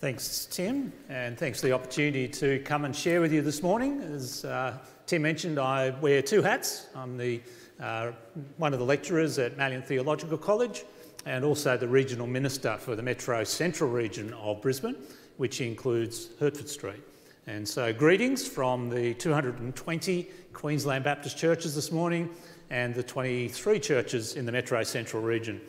Thanks, 0.00 0.46
Tim, 0.48 0.92
and 1.08 1.36
thanks 1.36 1.60
for 1.60 1.66
the 1.66 1.72
opportunity 1.72 2.28
to 2.28 2.60
come 2.60 2.84
and 2.84 2.94
share 2.94 3.20
with 3.20 3.32
you 3.32 3.42
this 3.42 3.64
morning. 3.64 4.00
As 4.00 4.44
uh, 4.44 4.78
Tim 5.06 5.22
mentioned, 5.22 5.58
I 5.58 5.90
wear 5.90 6.22
two 6.22 6.40
hats. 6.40 6.86
I'm 6.94 7.16
the, 7.16 7.40
uh, 7.80 8.12
one 8.58 8.72
of 8.72 8.78
the 8.78 8.84
lecturers 8.84 9.40
at 9.40 9.56
Malyon 9.56 9.84
Theological 9.84 10.38
College 10.38 10.84
and 11.26 11.44
also 11.44 11.76
the 11.76 11.88
regional 11.88 12.28
minister 12.28 12.76
for 12.76 12.94
the 12.94 13.02
Metro 13.02 13.42
Central 13.42 13.90
region 13.90 14.32
of 14.34 14.62
Brisbane, 14.62 14.94
which 15.36 15.60
includes 15.60 16.28
Hertford 16.38 16.68
Street. 16.68 17.02
And 17.48 17.66
so, 17.66 17.92
greetings 17.92 18.46
from 18.46 18.88
the 18.90 19.14
220 19.14 20.30
Queensland 20.52 21.02
Baptist 21.02 21.36
churches 21.36 21.74
this 21.74 21.90
morning 21.90 22.30
and 22.70 22.94
the 22.94 23.02
23 23.02 23.80
churches 23.80 24.36
in 24.36 24.46
the 24.46 24.52
Metro 24.52 24.80
Central 24.84 25.24
region. 25.24 25.60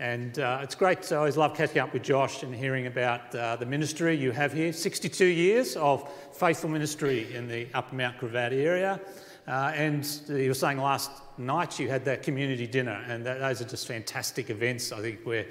And 0.00 0.38
uh, 0.40 0.58
it's 0.62 0.74
great. 0.74 1.10
I 1.12 1.16
always 1.16 1.36
love 1.36 1.56
catching 1.56 1.78
up 1.78 1.92
with 1.92 2.02
Josh 2.02 2.42
and 2.42 2.52
hearing 2.54 2.86
about 2.86 3.32
uh, 3.34 3.56
the 3.56 3.66
ministry 3.66 4.16
you 4.16 4.32
have 4.32 4.52
here. 4.52 4.72
62 4.72 5.24
years 5.24 5.76
of 5.76 6.10
faithful 6.32 6.68
ministry 6.68 7.32
in 7.32 7.46
the 7.46 7.68
Upper 7.74 7.94
Mount 7.94 8.18
Gravatt 8.18 8.52
area. 8.52 9.00
Uh, 9.46 9.72
and 9.74 10.20
you 10.28 10.48
were 10.48 10.54
saying 10.54 10.78
last 10.78 11.10
night 11.38 11.78
you 11.78 11.88
had 11.88 12.04
that 12.06 12.22
community 12.22 12.66
dinner, 12.66 13.04
and 13.08 13.24
that, 13.24 13.38
those 13.38 13.60
are 13.60 13.66
just 13.66 13.86
fantastic 13.86 14.50
events, 14.50 14.90
I 14.90 15.00
think, 15.00 15.20
where 15.24 15.46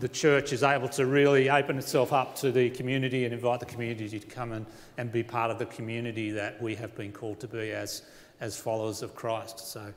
the 0.00 0.08
church 0.08 0.52
is 0.52 0.62
able 0.62 0.88
to 0.88 1.06
really 1.06 1.48
open 1.48 1.78
itself 1.78 2.12
up 2.12 2.34
to 2.36 2.50
the 2.50 2.70
community 2.70 3.24
and 3.24 3.32
invite 3.32 3.60
the 3.60 3.66
community 3.66 4.18
to 4.18 4.26
come 4.26 4.52
and, 4.52 4.66
and 4.98 5.12
be 5.12 5.22
part 5.22 5.50
of 5.50 5.58
the 5.58 5.66
community 5.66 6.30
that 6.30 6.60
we 6.60 6.74
have 6.74 6.96
been 6.96 7.12
called 7.12 7.38
to 7.40 7.46
be 7.46 7.70
as, 7.70 8.02
as 8.40 8.58
followers 8.58 9.02
of 9.02 9.14
Christ. 9.14 9.60
So 9.60 9.92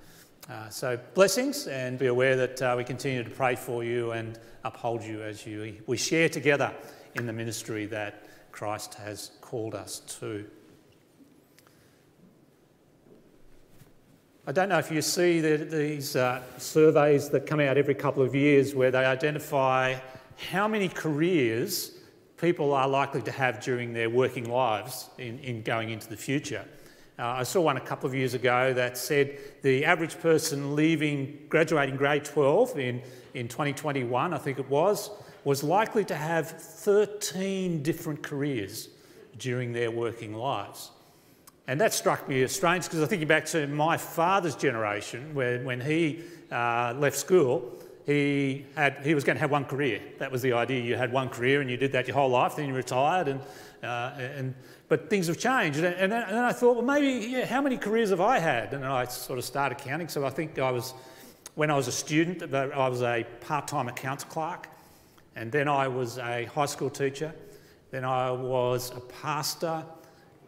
uh, 0.50 0.68
so 0.70 1.00
blessings 1.14 1.68
and 1.68 2.00
be 2.00 2.08
aware 2.08 2.36
that 2.36 2.62
uh, 2.62 2.74
we 2.76 2.84
continue 2.84 3.24
to 3.24 3.30
pray 3.30 3.56
for 3.56 3.84
you 3.84 4.12
and 4.12 4.40
uphold 4.64 5.04
you 5.04 5.22
as 5.22 5.46
you, 5.46 5.76
we 5.86 5.96
share 5.96 6.28
together 6.28 6.74
in 7.16 7.26
the 7.28 7.34
ministry 7.34 7.86
that 7.86 8.24
Christ 8.52 8.96
has 8.96 9.32
called 9.42 9.76
us 9.76 10.00
to. 10.20 10.46
I 14.48 14.52
don't 14.52 14.70
know 14.70 14.80
if 14.80 14.92
you 14.92 15.04
see 15.04 15.40
the, 15.42 15.58
these 15.58 16.16
uh, 16.16 16.42
surveys 16.58 17.30
that 17.30 17.46
come 17.46 17.60
out 17.60 17.78
every 17.78 17.94
couple 17.94 18.24
of 18.24 18.34
years 18.34 18.74
where 18.74 18.90
they 18.90 19.06
identify 19.06 19.96
how 20.52 20.68
many 20.68 20.90
careers 20.90 21.92
people 22.38 22.74
are 22.74 22.88
likely 22.88 23.22
to 23.22 23.32
have 23.32 23.62
during 23.62 23.94
their 23.94 24.10
working 24.10 24.50
lives 24.50 25.10
in, 25.20 25.38
in 25.40 25.62
going 25.62 25.90
into 25.90 26.10
the 26.10 26.18
future. 26.18 26.66
Uh, 27.20 27.36
I 27.40 27.44
saw 27.44 27.60
one 27.60 27.76
a 27.76 27.82
couple 27.82 28.08
of 28.08 28.16
years 28.16 28.34
ago 28.34 28.74
that 28.74 28.98
said 28.98 29.40
the 29.62 29.84
average 29.84 30.18
person 30.22 30.74
leaving, 30.74 31.38
graduating 31.50 31.98
grade 31.98 32.24
12 32.24 32.80
in, 32.80 33.02
in 33.34 33.50
2021, 33.50 34.34
I 34.34 34.38
think 34.38 34.58
it 34.58 34.70
was, 34.70 35.10
was 35.44 35.62
likely 35.62 36.06
to 36.06 36.16
have 36.16 36.50
13 36.50 37.84
different 37.84 38.24
careers 38.24 38.88
during 39.38 39.74
their 39.74 39.92
working 39.92 40.34
lives. 40.34 40.92
And 41.68 41.82
that 41.82 41.94
struck 41.94 42.30
me 42.30 42.42
as 42.42 42.54
strange 42.56 42.86
because 42.86 43.04
I 43.04 43.06
think 43.06 43.28
back 43.28 43.46
to 43.48 43.68
my 43.68 43.98
father's 43.98 44.56
generation, 44.56 45.36
where 45.36 45.62
when 45.62 45.82
he 45.82 46.24
uh, 46.50 46.96
left 46.98 47.18
school, 47.18 47.74
he, 48.06 48.66
had, 48.76 49.06
he 49.06 49.14
was 49.14 49.26
going 49.26 49.36
to 49.36 49.42
have 49.42 49.52
one 49.52 49.66
career. 49.66 50.02
That 50.20 50.32
was 50.32 50.42
the 50.42 50.54
idea. 50.54 50.82
You 50.82 50.96
had 50.96 51.12
one 51.12 51.28
career 51.28 51.60
and 51.60 51.70
you 51.70 51.76
did 51.76 51.92
that 51.92 52.08
your 52.08 52.16
whole 52.16 52.30
life, 52.30 52.56
then 52.56 52.70
you 52.70 52.74
retired. 52.74 53.28
And, 53.28 53.42
uh, 53.84 54.14
and 54.18 54.56
but 54.90 55.08
things 55.08 55.28
have 55.28 55.38
changed. 55.38 55.80
And, 55.80 56.12
then, 56.12 56.24
and 56.24 56.32
then 56.36 56.44
I 56.44 56.52
thought, 56.52 56.76
well, 56.76 56.86
maybe, 56.86 57.28
yeah, 57.28 57.46
how 57.46 57.62
many 57.62 57.78
careers 57.78 58.10
have 58.10 58.20
I 58.20 58.40
had? 58.40 58.74
And 58.74 58.84
I 58.84 59.06
sort 59.06 59.38
of 59.38 59.46
started 59.46 59.78
counting. 59.78 60.10
So 60.10 60.26
I 60.26 60.32
think 60.32 60.58
I 60.58 60.72
was, 60.72 60.96
when 61.54 61.70
I 61.70 61.76
was 61.76 61.88
a 61.88 61.92
student, 61.92 62.42
I 62.54 62.90
was 62.90 63.04
a 63.04 63.26
part 63.42 63.68
time 63.68 63.88
accounts 63.88 64.24
clerk. 64.24 64.68
And 65.36 65.52
then 65.52 65.68
I 65.68 65.88
was 65.88 66.18
a 66.18 66.46
high 66.46 66.66
school 66.66 66.90
teacher. 66.90 67.34
Then 67.92 68.04
I 68.04 68.32
was 68.32 68.92
a 68.96 69.00
pastor. 69.00 69.86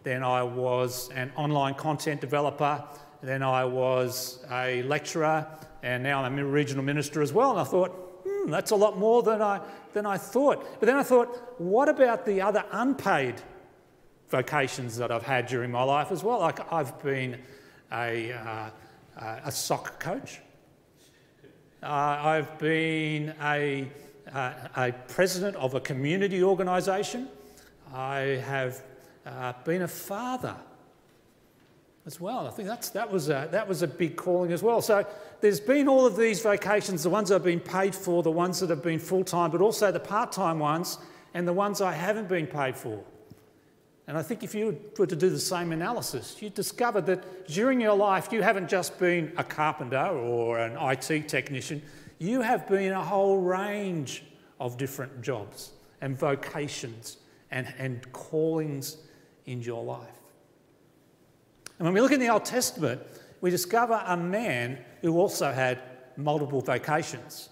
Then 0.03 0.23
I 0.23 0.41
was 0.41 1.11
an 1.11 1.31
online 1.35 1.75
content 1.75 2.19
developer. 2.19 2.83
Then 3.21 3.43
I 3.43 3.63
was 3.63 4.43
a 4.51 4.81
lecturer. 4.83 5.45
And 5.83 6.01
now 6.01 6.23
I'm 6.23 6.39
a 6.39 6.45
regional 6.45 6.83
minister 6.83 7.21
as 7.21 7.31
well. 7.31 7.51
And 7.51 7.59
I 7.59 7.63
thought, 7.63 7.89
hmm, 8.27 8.49
that's 8.49 8.71
a 8.71 8.75
lot 8.75 8.97
more 8.97 9.21
than 9.21 9.39
I, 9.39 9.61
than 9.93 10.07
I 10.07 10.17
thought. 10.17 10.65
But 10.79 10.87
then 10.87 10.97
I 10.97 11.03
thought, 11.03 11.27
what 11.59 11.89
about 11.89 12.25
the 12.25 12.41
other 12.41 12.65
unpaid 12.71 13.35
vocations 14.31 14.97
that 14.97 15.11
I've 15.11 15.23
had 15.23 15.45
during 15.45 15.69
my 15.69 15.83
life 15.83 16.11
as 16.11 16.23
well. 16.23 16.39
Like 16.39 16.71
I've 16.71 17.01
been 17.03 17.37
a, 17.91 18.31
uh, 18.31 18.69
a 19.43 19.51
soccer 19.51 19.93
coach. 19.99 20.39
Uh, 21.83 21.87
I've 21.87 22.57
been 22.57 23.33
a, 23.41 23.87
uh, 24.33 24.53
a 24.77 24.91
president 25.09 25.55
of 25.57 25.73
a 25.73 25.81
community 25.81 26.41
organisation. 26.43 27.27
I 27.93 28.41
have 28.45 28.81
uh, 29.25 29.53
been 29.65 29.81
a 29.81 29.87
father 29.87 30.55
as 32.05 32.19
well. 32.21 32.47
I 32.47 32.51
think 32.51 32.67
that's, 32.67 32.89
that, 32.91 33.11
was 33.11 33.29
a, 33.29 33.49
that 33.51 33.67
was 33.67 33.81
a 33.81 33.87
big 33.87 34.15
calling 34.15 34.51
as 34.51 34.63
well. 34.63 34.81
So 34.81 35.05
there's 35.41 35.59
been 35.59 35.87
all 35.87 36.05
of 36.05 36.15
these 36.15 36.41
vocations, 36.41 37.03
the 37.03 37.09
ones 37.09 37.29
have 37.29 37.43
been 37.43 37.59
paid 37.59 37.93
for, 37.93 38.23
the 38.23 38.31
ones 38.31 38.59
that 38.61 38.69
have 38.69 38.83
been 38.83 38.99
full 38.99 39.23
time, 39.23 39.51
but 39.51 39.59
also 39.59 39.91
the 39.91 39.99
part 39.99 40.31
time 40.31 40.59
ones 40.59 40.99
and 41.33 41.47
the 41.47 41.53
ones 41.53 41.81
I 41.81 41.93
haven't 41.93 42.29
been 42.29 42.47
paid 42.47 42.77
for. 42.77 43.03
And 44.07 44.17
I 44.17 44.23
think 44.23 44.43
if 44.43 44.55
you 44.55 44.79
were 44.97 45.05
to 45.05 45.15
do 45.15 45.29
the 45.29 45.39
same 45.39 45.71
analysis, 45.71 46.41
you'd 46.41 46.55
discover 46.55 47.01
that 47.01 47.47
during 47.47 47.79
your 47.79 47.95
life, 47.95 48.31
you 48.31 48.41
haven't 48.41 48.67
just 48.67 48.97
been 48.99 49.31
a 49.37 49.43
carpenter 49.43 50.07
or 50.07 50.59
an 50.59 50.75
IT 50.77 51.27
technician, 51.27 51.81
you 52.17 52.41
have 52.41 52.67
been 52.67 52.91
a 52.91 53.03
whole 53.03 53.39
range 53.39 54.23
of 54.59 54.77
different 54.77 55.21
jobs 55.21 55.71
and 56.01 56.17
vocations 56.17 57.17
and, 57.51 57.73
and 57.77 58.11
callings 58.11 58.97
in 59.45 59.61
your 59.61 59.83
life. 59.83 60.07
And 61.77 61.85
when 61.85 61.93
we 61.93 62.01
look 62.01 62.11
in 62.11 62.19
the 62.19 62.29
Old 62.29 62.45
Testament, 62.45 63.01
we 63.41 63.49
discover 63.49 64.03
a 64.05 64.15
man 64.15 64.77
who 65.01 65.17
also 65.17 65.51
had 65.51 65.79
multiple 66.15 66.61
vocations. 66.61 67.49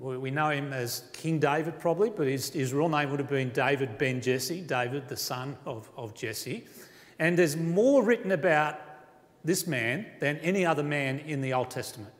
We 0.00 0.30
know 0.30 0.48
him 0.48 0.72
as 0.72 1.04
King 1.12 1.38
David, 1.38 1.78
probably, 1.78 2.08
but 2.08 2.26
his, 2.26 2.48
his 2.48 2.72
real 2.72 2.88
name 2.88 3.10
would 3.10 3.20
have 3.20 3.28
been 3.28 3.50
David 3.50 3.98
ben 3.98 4.22
Jesse, 4.22 4.62
David, 4.62 5.06
the 5.06 5.18
son 5.18 5.56
of, 5.66 5.90
of 5.98 6.14
Jesse. 6.14 6.64
And 7.18 7.38
there's 7.38 7.58
more 7.58 8.02
written 8.02 8.32
about 8.32 8.80
this 9.44 9.66
man 9.66 10.06
than 10.18 10.38
any 10.38 10.64
other 10.64 10.82
man 10.82 11.18
in 11.18 11.42
the 11.42 11.52
Old 11.52 11.70
Testament. 11.70 12.12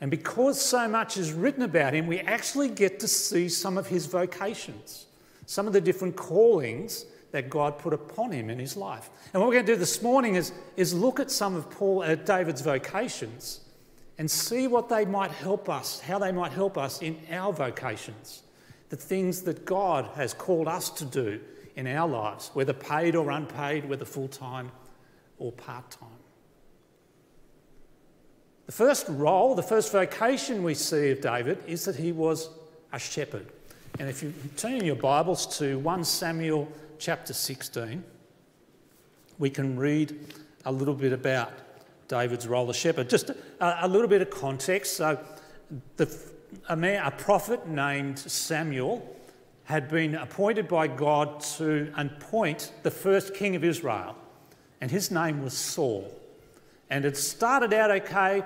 And 0.00 0.10
because 0.10 0.58
so 0.58 0.88
much 0.88 1.18
is 1.18 1.32
written 1.32 1.62
about 1.62 1.92
him, 1.92 2.06
we 2.06 2.20
actually 2.20 2.68
get 2.68 2.98
to 3.00 3.08
see 3.08 3.50
some 3.50 3.76
of 3.76 3.86
his 3.86 4.06
vocations, 4.06 5.06
some 5.44 5.66
of 5.66 5.74
the 5.74 5.82
different 5.82 6.16
callings 6.16 7.04
that 7.32 7.50
God 7.50 7.78
put 7.78 7.92
upon 7.92 8.32
him 8.32 8.48
in 8.48 8.58
his 8.58 8.74
life. 8.74 9.10
And 9.32 9.42
what 9.42 9.48
we're 9.48 9.54
going 9.54 9.66
to 9.66 9.72
do 9.72 9.78
this 9.78 10.00
morning 10.02 10.36
is, 10.36 10.52
is 10.76 10.94
look 10.94 11.20
at 11.20 11.30
some 11.30 11.56
of 11.56 11.68
Paul, 11.68 12.02
uh, 12.02 12.14
David's 12.14 12.62
vocations 12.62 13.60
and 14.18 14.30
see 14.30 14.66
what 14.66 14.88
they 14.88 15.04
might 15.04 15.30
help 15.30 15.68
us, 15.68 16.00
how 16.00 16.18
they 16.18 16.32
might 16.32 16.52
help 16.52 16.78
us 16.78 17.02
in 17.02 17.18
our 17.30 17.52
vocations, 17.52 18.42
the 18.88 18.96
things 18.96 19.42
that 19.42 19.64
God 19.64 20.08
has 20.14 20.32
called 20.34 20.68
us 20.68 20.90
to 20.90 21.04
do 21.04 21.40
in 21.76 21.86
our 21.86 22.08
lives, 22.08 22.50
whether 22.54 22.72
paid 22.72 23.16
or 23.16 23.30
unpaid, 23.30 23.88
whether 23.88 24.04
full 24.04 24.28
time 24.28 24.70
or 25.38 25.50
part 25.52 25.90
time. 25.90 26.08
The 28.66 28.72
first 28.72 29.06
role, 29.08 29.54
the 29.54 29.62
first 29.62 29.92
vocation 29.92 30.62
we 30.62 30.74
see 30.74 31.10
of 31.10 31.20
David 31.20 31.58
is 31.66 31.84
that 31.84 31.96
he 31.96 32.12
was 32.12 32.48
a 32.92 32.98
shepherd. 32.98 33.46
And 33.98 34.08
if 34.08 34.22
you 34.22 34.32
turn 34.56 34.74
in 34.74 34.84
your 34.84 34.96
Bibles 34.96 35.58
to 35.58 35.78
1 35.80 36.04
Samuel 36.04 36.70
chapter 36.98 37.32
16, 37.34 38.02
we 39.38 39.50
can 39.50 39.76
read 39.76 40.34
a 40.64 40.72
little 40.72 40.94
bit 40.94 41.12
about 41.12 41.52
David's 42.08 42.46
role 42.46 42.68
as 42.70 42.76
shepherd. 42.76 43.08
Just 43.08 43.30
a, 43.30 43.86
a 43.86 43.88
little 43.88 44.08
bit 44.08 44.22
of 44.22 44.30
context. 44.30 44.96
So, 44.96 45.18
the, 45.96 46.14
a, 46.68 46.76
man, 46.76 47.04
a 47.04 47.10
prophet 47.10 47.66
named 47.66 48.18
Samuel 48.18 49.10
had 49.64 49.88
been 49.88 50.14
appointed 50.14 50.68
by 50.68 50.86
God 50.86 51.40
to 51.40 51.92
appoint 51.96 52.72
the 52.82 52.90
first 52.90 53.34
king 53.34 53.56
of 53.56 53.64
Israel, 53.64 54.14
and 54.80 54.90
his 54.90 55.10
name 55.10 55.42
was 55.42 55.54
Saul. 55.54 56.12
And 56.90 57.04
it 57.04 57.16
started 57.16 57.72
out 57.72 57.90
okay, 57.90 58.44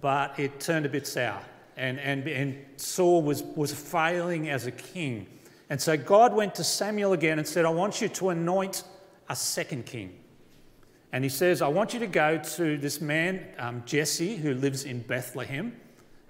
but 0.00 0.38
it 0.38 0.60
turned 0.60 0.86
a 0.86 0.88
bit 0.88 1.06
sour. 1.06 1.42
And, 1.76 1.98
and, 1.98 2.26
and 2.28 2.64
Saul 2.76 3.22
was, 3.22 3.42
was 3.42 3.74
failing 3.74 4.48
as 4.48 4.66
a 4.66 4.70
king. 4.70 5.26
And 5.70 5.80
so 5.80 5.96
God 5.96 6.32
went 6.32 6.54
to 6.56 6.64
Samuel 6.64 7.14
again 7.14 7.38
and 7.38 7.46
said, 7.46 7.64
I 7.64 7.70
want 7.70 8.00
you 8.00 8.08
to 8.08 8.28
anoint 8.28 8.84
a 9.28 9.34
second 9.34 9.86
king. 9.86 10.16
And 11.14 11.22
he 11.22 11.30
says, 11.30 11.62
I 11.62 11.68
want 11.68 11.94
you 11.94 12.00
to 12.00 12.08
go 12.08 12.38
to 12.38 12.76
this 12.76 13.00
man, 13.00 13.46
um, 13.60 13.84
Jesse, 13.86 14.34
who 14.34 14.52
lives 14.52 14.82
in 14.82 14.98
Bethlehem, 15.02 15.72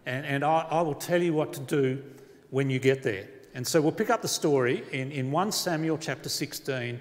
and, 0.05 0.27
and 0.27 0.45
I, 0.45 0.67
I, 0.71 0.83
will 0.83 0.95
tell 0.95 1.23
you 1.23 1.33
what 1.33 1.55
to 1.55 1.61
do 1.61 2.05
when 2.51 2.69
you 2.69 2.79
get 2.79 3.03
there. 3.03 3.27
And 3.55 3.67
so 3.67 3.81
we'll 3.81 3.93
pick 3.93 4.11
up 4.11 4.21
the 4.21 4.29
story 4.29 4.85
in, 4.93 5.11
in 5.11 5.31
1 5.31 5.53
Samuel 5.53 5.97
chapter 5.97 6.29
16, 6.29 7.01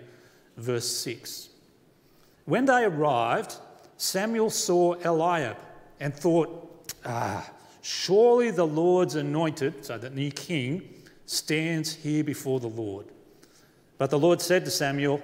verse 0.56 0.88
6. 0.96 1.50
When 2.46 2.64
they 2.64 2.86
arrived, 2.86 3.58
Samuel 3.98 4.50
saw 4.50 4.94
Eliab 5.04 5.58
and 6.00 6.16
thought, 6.16 6.90
ah, 7.04 7.52
surely 7.82 8.52
the 8.52 8.66
Lord's 8.66 9.16
anointed, 9.16 9.84
so 9.84 9.98
the 9.98 10.10
new 10.10 10.32
king, 10.32 10.88
stands 11.26 11.96
here 11.96 12.24
before 12.24 12.62
the 12.62 12.70
Lord. 12.70 13.08
But 13.98 14.10
the 14.10 14.20
Lord 14.20 14.40
said 14.40 14.64
to 14.64 14.72
Samuel, 14.72 15.22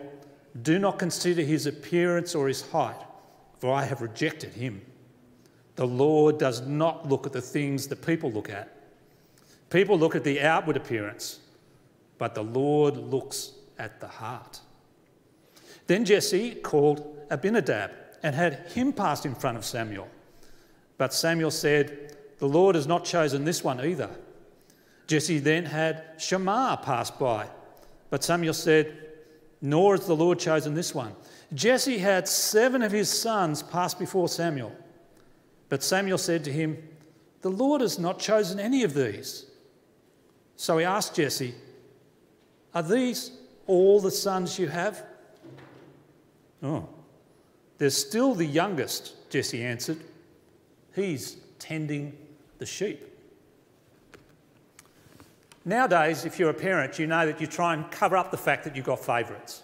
Do 0.62 0.80
not 0.80 1.00
consider 1.00 1.42
his 1.42 1.66
appearance 1.66 2.36
or 2.36 2.48
his 2.48 2.62
height, 2.70 3.00
for 3.60 3.74
I 3.74 3.84
have 3.84 4.02
rejected 4.02 4.54
him. 4.54 4.82
The 5.76 5.88
Lord 5.88 6.38
does 6.38 6.62
not 6.62 7.08
look 7.08 7.26
at 7.26 7.34
the 7.34 7.42
things 7.42 7.88
that 7.88 8.06
people 8.06 8.32
look 8.32 8.50
at. 8.50 8.76
People 9.70 9.98
look 9.98 10.16
at 10.16 10.24
the 10.24 10.42
outward 10.42 10.76
appearance, 10.76 11.40
but 12.18 12.36
the 12.36 12.44
Lord 12.44 12.98
looks 12.98 13.54
at 13.78 14.00
the 14.02 14.08
heart. 14.08 14.60
Then 15.88 16.06
Jesse 16.06 16.56
called 16.56 17.18
Abinadab 17.30 17.92
and 18.24 18.36
had 18.36 18.68
him 18.74 18.92
pass 18.92 19.26
in 19.26 19.36
front 19.36 19.58
of 19.58 19.66
Samuel. 19.66 20.08
But 20.98 21.14
Samuel 21.14 21.52
said, 21.52 22.18
The 22.40 22.48
Lord 22.48 22.76
has 22.76 22.88
not 22.88 23.06
chosen 23.06 23.46
this 23.46 23.64
one 23.64 23.84
either. 23.84 24.10
Jesse 25.08 25.40
then 25.40 25.66
had 25.66 26.04
Shammah 26.18 26.82
pass 26.84 27.10
by. 27.10 27.48
But 28.10 28.24
Samuel 28.24 28.54
said, 28.54 29.09
Nor 29.62 29.98
has 29.98 30.06
the 30.06 30.16
Lord 30.16 30.40
chosen 30.40 30.74
this 30.74 30.96
one. 30.96 31.14
Jesse 31.54 31.98
had 31.98 32.28
seven 32.28 32.82
of 32.82 32.92
his 32.92 33.10
sons 33.10 33.64
pass 33.64 33.94
before 33.94 34.30
Samuel. 34.30 34.76
But 35.68 35.84
Samuel 35.84 36.18
said 36.18 36.44
to 36.46 36.52
him, 36.52 36.78
The 37.42 37.50
Lord 37.50 37.82
has 37.82 38.00
not 38.00 38.20
chosen 38.20 38.60
any 38.60 38.84
of 38.84 38.94
these. 38.94 39.46
So 40.56 40.78
he 40.78 40.86
asked 40.86 41.16
Jesse, 41.16 41.54
Are 42.74 42.84
these 42.84 43.32
all 43.68 44.00
the 44.00 44.12
sons 44.12 44.58
you 44.60 44.68
have? 44.68 45.04
Oh, 46.62 46.88
there's 47.78 47.96
still 47.96 48.36
the 48.36 48.46
youngest, 48.46 49.30
Jesse 49.30 49.64
answered. 49.64 50.00
He's 50.94 51.38
tending 51.60 52.18
the 52.58 52.66
sheep. 52.66 53.09
Nowadays, 55.66 56.26
if 56.26 56.40
you're 56.40 56.50
a 56.50 56.54
parent, 56.54 56.98
you 56.98 57.08
know 57.08 57.26
that 57.26 57.42
you 57.42 57.48
try 57.48 57.74
and 57.74 57.90
cover 57.92 58.18
up 58.18 58.32
the 58.32 58.38
fact 58.38 58.64
that 58.64 58.76
you've 58.76 58.86
got 58.86 59.00
favourites. 59.00 59.64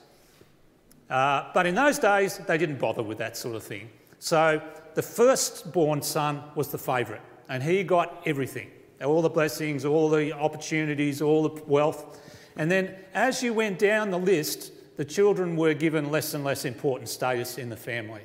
Uh, 1.09 1.45
but 1.53 1.65
in 1.65 1.75
those 1.75 1.99
days, 1.99 2.39
they 2.39 2.57
didn't 2.57 2.79
bother 2.79 3.03
with 3.03 3.17
that 3.19 3.37
sort 3.37 3.55
of 3.55 3.63
thing. 3.63 3.89
So 4.19 4.61
the 4.95 5.01
firstborn 5.01 6.01
son 6.01 6.43
was 6.55 6.69
the 6.69 6.77
favourite, 6.77 7.21
and 7.47 7.61
he 7.61 7.83
got 7.83 8.23
everything 8.25 8.71
all 9.03 9.21
the 9.21 9.29
blessings, 9.29 9.85
all 9.85 10.09
the 10.09 10.31
opportunities, 10.33 11.21
all 11.21 11.43
the 11.43 11.63
wealth. 11.65 12.21
And 12.55 12.71
then 12.71 12.95
as 13.13 13.43
you 13.43 13.53
went 13.53 13.79
down 13.79 14.09
the 14.09 14.19
list, 14.19 14.71
the 14.97 15.05
children 15.05 15.57
were 15.57 15.73
given 15.73 16.11
less 16.11 16.33
and 16.33 16.43
less 16.43 16.65
important 16.65 17.09
status 17.09 17.57
in 17.57 17.69
the 17.69 17.75
family. 17.75 18.21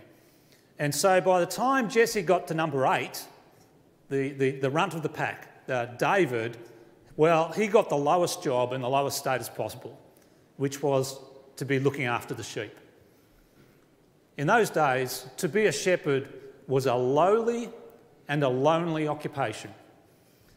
And 0.79 0.95
so 0.95 1.21
by 1.21 1.41
the 1.41 1.47
time 1.47 1.91
Jesse 1.91 2.23
got 2.23 2.47
to 2.49 2.55
number 2.55 2.87
eight, 2.87 3.25
the, 4.09 4.31
the, 4.31 4.51
the 4.53 4.71
runt 4.71 4.95
of 4.95 5.03
the 5.03 5.09
pack, 5.09 5.49
uh, 5.69 5.87
David, 5.87 6.57
well, 7.17 7.53
he 7.53 7.67
got 7.67 7.89
the 7.89 7.97
lowest 7.97 8.43
job 8.43 8.73
and 8.73 8.83
the 8.83 8.89
lowest 8.89 9.19
status 9.19 9.49
possible, 9.49 9.99
which 10.57 10.83
was 10.83 11.19
to 11.57 11.65
be 11.65 11.79
looking 11.79 12.05
after 12.05 12.35
the 12.35 12.43
sheep. 12.43 12.75
In 14.37 14.47
those 14.47 14.71
days, 14.71 15.27
to 15.37 15.49
be 15.49 15.67
a 15.67 15.73
shepherd 15.73 16.29
was 16.67 16.87
a 16.87 16.95
lowly 16.95 17.69
and 18.29 18.43
a 18.43 18.49
lonely 18.49 19.09
occupation. 19.09 19.71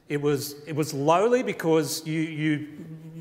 It 0.07 0.21
was, 0.21 0.55
it 0.67 0.75
was 0.75 0.94
lowly 0.94 1.44
because 1.44 2.05
you, 2.05 2.21
you 2.21 2.67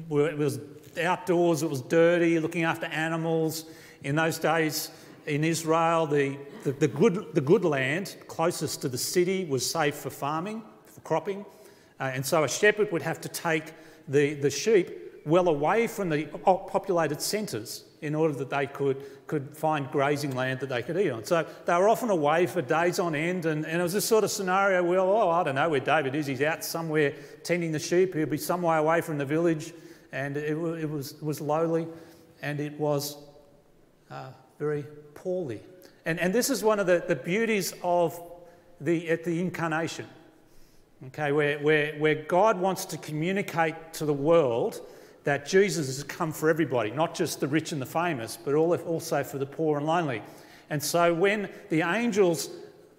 were, 0.08 0.28
it 0.28 0.38
was 0.38 0.60
outdoors, 1.00 1.62
it 1.62 1.70
was 1.70 1.80
dirty, 1.80 2.38
looking 2.38 2.64
after 2.64 2.86
animals. 2.86 3.64
In 4.04 4.14
those 4.14 4.38
days 4.38 4.90
in 5.26 5.42
Israel, 5.42 6.06
the, 6.06 6.36
the, 6.64 6.72
the, 6.72 6.88
good, 6.88 7.34
the 7.34 7.40
good 7.40 7.64
land 7.64 8.16
closest 8.28 8.82
to 8.82 8.88
the 8.88 8.98
city 8.98 9.44
was 9.44 9.68
safe 9.68 9.94
for 9.94 10.10
farming, 10.10 10.62
for 10.86 11.00
cropping. 11.00 11.44
Uh, 12.00 12.10
and 12.14 12.24
so 12.24 12.44
a 12.44 12.48
shepherd 12.48 12.90
would 12.92 13.02
have 13.02 13.20
to 13.20 13.28
take 13.28 13.72
the, 14.08 14.34
the 14.34 14.50
sheep 14.50 14.90
well 15.24 15.48
away 15.48 15.86
from 15.86 16.08
the 16.08 16.24
populated 16.24 17.20
centres 17.20 17.84
in 18.00 18.14
order 18.16 18.34
that 18.34 18.50
they 18.50 18.66
could, 18.66 19.00
could 19.28 19.56
find 19.56 19.88
grazing 19.92 20.34
land 20.34 20.58
that 20.58 20.68
they 20.68 20.82
could 20.82 20.96
eat 20.96 21.10
on. 21.10 21.24
So 21.24 21.46
they 21.66 21.74
were 21.74 21.88
often 21.88 22.10
away 22.10 22.46
for 22.46 22.60
days 22.60 22.98
on 22.98 23.14
end, 23.14 23.46
and, 23.46 23.64
and 23.64 23.80
it 23.80 23.82
was 23.82 23.92
this 23.92 24.04
sort 24.04 24.24
of 24.24 24.32
scenario 24.32 24.82
where, 24.82 24.98
oh, 24.98 25.30
I 25.30 25.44
don't 25.44 25.54
know 25.54 25.68
where 25.68 25.78
David 25.78 26.16
is. 26.16 26.26
He's 26.26 26.42
out 26.42 26.64
somewhere 26.64 27.14
tending 27.44 27.70
the 27.70 27.78
sheep. 27.78 28.14
He'll 28.14 28.26
be 28.26 28.38
some 28.38 28.62
way 28.62 28.76
away 28.76 29.00
from 29.00 29.18
the 29.18 29.24
village 29.24 29.72
and 30.12 30.36
it, 30.36 30.50
it, 30.50 30.90
was, 30.90 31.12
it 31.12 31.22
was 31.22 31.40
lowly 31.40 31.88
and 32.42 32.60
it 32.60 32.78
was 32.78 33.16
uh, 34.10 34.30
very 34.58 34.84
poorly. 35.14 35.62
And, 36.04 36.20
and 36.20 36.34
this 36.34 36.50
is 36.50 36.62
one 36.62 36.78
of 36.78 36.86
the, 36.86 37.02
the 37.06 37.16
beauties 37.16 37.72
of 37.82 38.20
the, 38.80 39.08
at 39.08 39.24
the 39.24 39.40
incarnation, 39.40 40.06
okay, 41.08 41.32
where, 41.32 41.58
where, 41.58 41.94
where 41.94 42.14
God 42.14 42.60
wants 42.60 42.84
to 42.86 42.98
communicate 42.98 43.92
to 43.94 44.04
the 44.04 44.12
world 44.12 44.80
that 45.24 45.46
Jesus 45.46 45.86
has 45.86 46.02
come 46.04 46.32
for 46.32 46.50
everybody, 46.50 46.90
not 46.90 47.14
just 47.14 47.40
the 47.40 47.48
rich 47.48 47.72
and 47.72 47.80
the 47.80 47.86
famous, 47.86 48.36
but 48.36 48.54
also 48.54 49.22
for 49.22 49.38
the 49.38 49.46
poor 49.46 49.78
and 49.78 49.86
lonely. 49.86 50.22
And 50.70 50.82
so 50.82 51.14
when 51.14 51.48
the 51.68 51.82
angels 51.82 52.50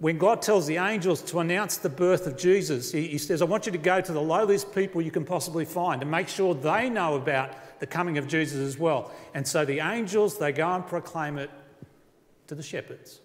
when 0.04 0.18
God 0.18 0.42
tells 0.42 0.68
the 0.68 0.78
angels 0.78 1.22
to 1.22 1.40
announce 1.40 1.78
the 1.78 1.88
birth 1.88 2.28
of 2.28 2.38
Jesus, 2.38 2.92
he, 2.92 3.08
he, 3.08 3.18
says, 3.18 3.42
I 3.42 3.46
want 3.46 3.66
you 3.68 3.72
to 3.72 3.78
go 3.78 4.02
to 4.02 4.12
the 4.12 4.22
lowliest 4.22 4.76
people 4.76 5.02
you 5.02 5.12
can 5.12 5.24
possibly 5.24 5.64
find 5.64 6.02
and 6.02 6.12
make 6.12 6.28
sure 6.28 6.54
they 6.54 6.90
know 6.90 7.16
about 7.16 7.80
the 7.80 7.88
coming 7.88 8.18
of 8.18 8.28
Jesus 8.28 8.58
as 8.58 8.78
well. 8.78 9.14
And 9.34 9.48
so 9.48 9.64
the 9.64 9.80
angels, 9.80 10.38
they 10.38 10.52
go 10.52 10.68
and 10.74 10.86
proclaim 10.86 11.38
it 11.38 11.50
to 12.48 12.56
the 12.56 12.64
shepherds. 12.64 13.22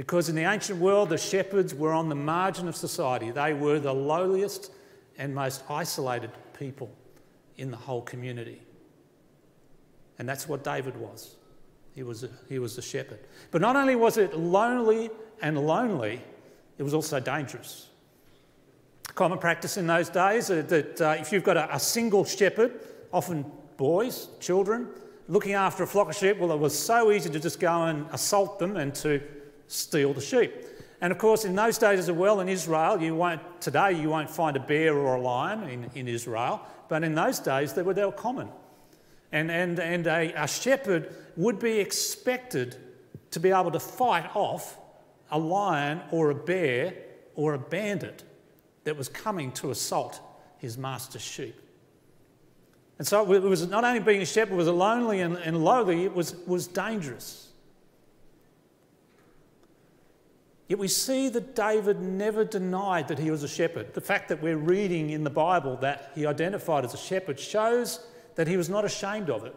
Because 0.00 0.30
in 0.30 0.34
the 0.34 0.50
ancient 0.50 0.78
world, 0.78 1.10
the 1.10 1.18
shepherds 1.18 1.74
were 1.74 1.92
on 1.92 2.08
the 2.08 2.14
margin 2.14 2.68
of 2.68 2.74
society. 2.74 3.32
They 3.32 3.52
were 3.52 3.78
the 3.78 3.92
lowliest 3.92 4.72
and 5.18 5.34
most 5.34 5.62
isolated 5.68 6.30
people 6.58 6.90
in 7.58 7.70
the 7.70 7.76
whole 7.76 8.00
community. 8.00 8.62
And 10.18 10.26
that's 10.26 10.48
what 10.48 10.64
David 10.64 10.96
was. 10.96 11.36
He 11.94 12.02
was 12.02 12.24
a, 12.24 12.30
he 12.48 12.58
was 12.58 12.78
a 12.78 12.82
shepherd. 12.82 13.18
But 13.50 13.60
not 13.60 13.76
only 13.76 13.94
was 13.94 14.16
it 14.16 14.34
lonely 14.34 15.10
and 15.42 15.66
lonely, 15.66 16.22
it 16.78 16.82
was 16.82 16.94
also 16.94 17.20
dangerous. 17.20 17.90
Common 19.14 19.36
practice 19.38 19.76
in 19.76 19.86
those 19.86 20.08
days 20.08 20.46
that 20.46 20.98
uh, 20.98 21.16
if 21.18 21.30
you've 21.30 21.44
got 21.44 21.58
a, 21.58 21.76
a 21.76 21.78
single 21.78 22.24
shepherd, 22.24 22.72
often 23.12 23.44
boys, 23.76 24.28
children, 24.40 24.88
looking 25.28 25.52
after 25.52 25.82
a 25.82 25.86
flock 25.86 26.08
of 26.08 26.16
sheep, 26.16 26.38
well, 26.38 26.52
it 26.52 26.58
was 26.58 26.74
so 26.78 27.12
easy 27.12 27.28
to 27.28 27.38
just 27.38 27.60
go 27.60 27.82
and 27.82 28.06
assault 28.12 28.58
them 28.58 28.78
and 28.78 28.94
to 28.94 29.20
steal 29.70 30.12
the 30.12 30.20
sheep. 30.20 30.52
And 31.00 31.12
of 31.12 31.18
course, 31.18 31.44
in 31.44 31.54
those 31.54 31.78
days 31.78 31.98
as 31.98 32.10
well 32.10 32.40
in 32.40 32.48
Israel, 32.48 33.00
you 33.00 33.14
won't, 33.14 33.40
today 33.60 33.92
you 33.92 34.10
won't 34.10 34.28
find 34.28 34.56
a 34.56 34.60
bear 34.60 34.96
or 34.96 35.14
a 35.14 35.20
lion 35.20 35.62
in, 35.62 35.90
in 35.94 36.08
Israel, 36.08 36.60
but 36.88 37.02
in 37.04 37.14
those 37.14 37.38
days 37.38 37.72
they 37.72 37.82
were, 37.82 37.94
they 37.94 38.04
were 38.04 38.12
common. 38.12 38.48
And, 39.32 39.50
and, 39.50 39.78
and 39.78 40.06
a, 40.06 40.32
a 40.42 40.46
shepherd 40.46 41.14
would 41.36 41.58
be 41.58 41.78
expected 41.78 42.76
to 43.30 43.40
be 43.40 43.50
able 43.50 43.70
to 43.70 43.80
fight 43.80 44.28
off 44.34 44.76
a 45.30 45.38
lion 45.38 46.00
or 46.10 46.30
a 46.30 46.34
bear 46.34 46.94
or 47.36 47.54
a 47.54 47.58
bandit 47.58 48.24
that 48.84 48.96
was 48.96 49.08
coming 49.08 49.52
to 49.52 49.70
assault 49.70 50.20
his 50.58 50.76
master's 50.76 51.22
sheep. 51.22 51.54
And 52.98 53.06
so 53.06 53.32
it 53.32 53.42
was 53.42 53.66
not 53.68 53.84
only 53.84 54.00
being 54.00 54.20
a 54.20 54.26
shepherd, 54.26 54.52
it 54.52 54.56
was 54.56 54.68
lonely 54.68 55.20
and, 55.20 55.36
and 55.36 55.64
lowly, 55.64 56.04
it 56.04 56.14
was, 56.14 56.34
was 56.46 56.66
dangerous. 56.66 57.49
Yet 60.70 60.78
we 60.78 60.86
see 60.86 61.28
that 61.30 61.56
David 61.56 62.00
never 62.00 62.44
denied 62.44 63.08
that 63.08 63.18
he 63.18 63.32
was 63.32 63.42
a 63.42 63.48
shepherd. 63.48 63.92
The 63.92 64.00
fact 64.00 64.28
that 64.28 64.40
we're 64.40 64.56
reading 64.56 65.10
in 65.10 65.24
the 65.24 65.28
Bible 65.28 65.76
that 65.78 66.12
he 66.14 66.26
identified 66.26 66.84
as 66.84 66.94
a 66.94 66.96
shepherd 66.96 67.40
shows 67.40 68.06
that 68.36 68.46
he 68.46 68.56
was 68.56 68.68
not 68.68 68.84
ashamed 68.84 69.30
of 69.30 69.44
it. 69.44 69.56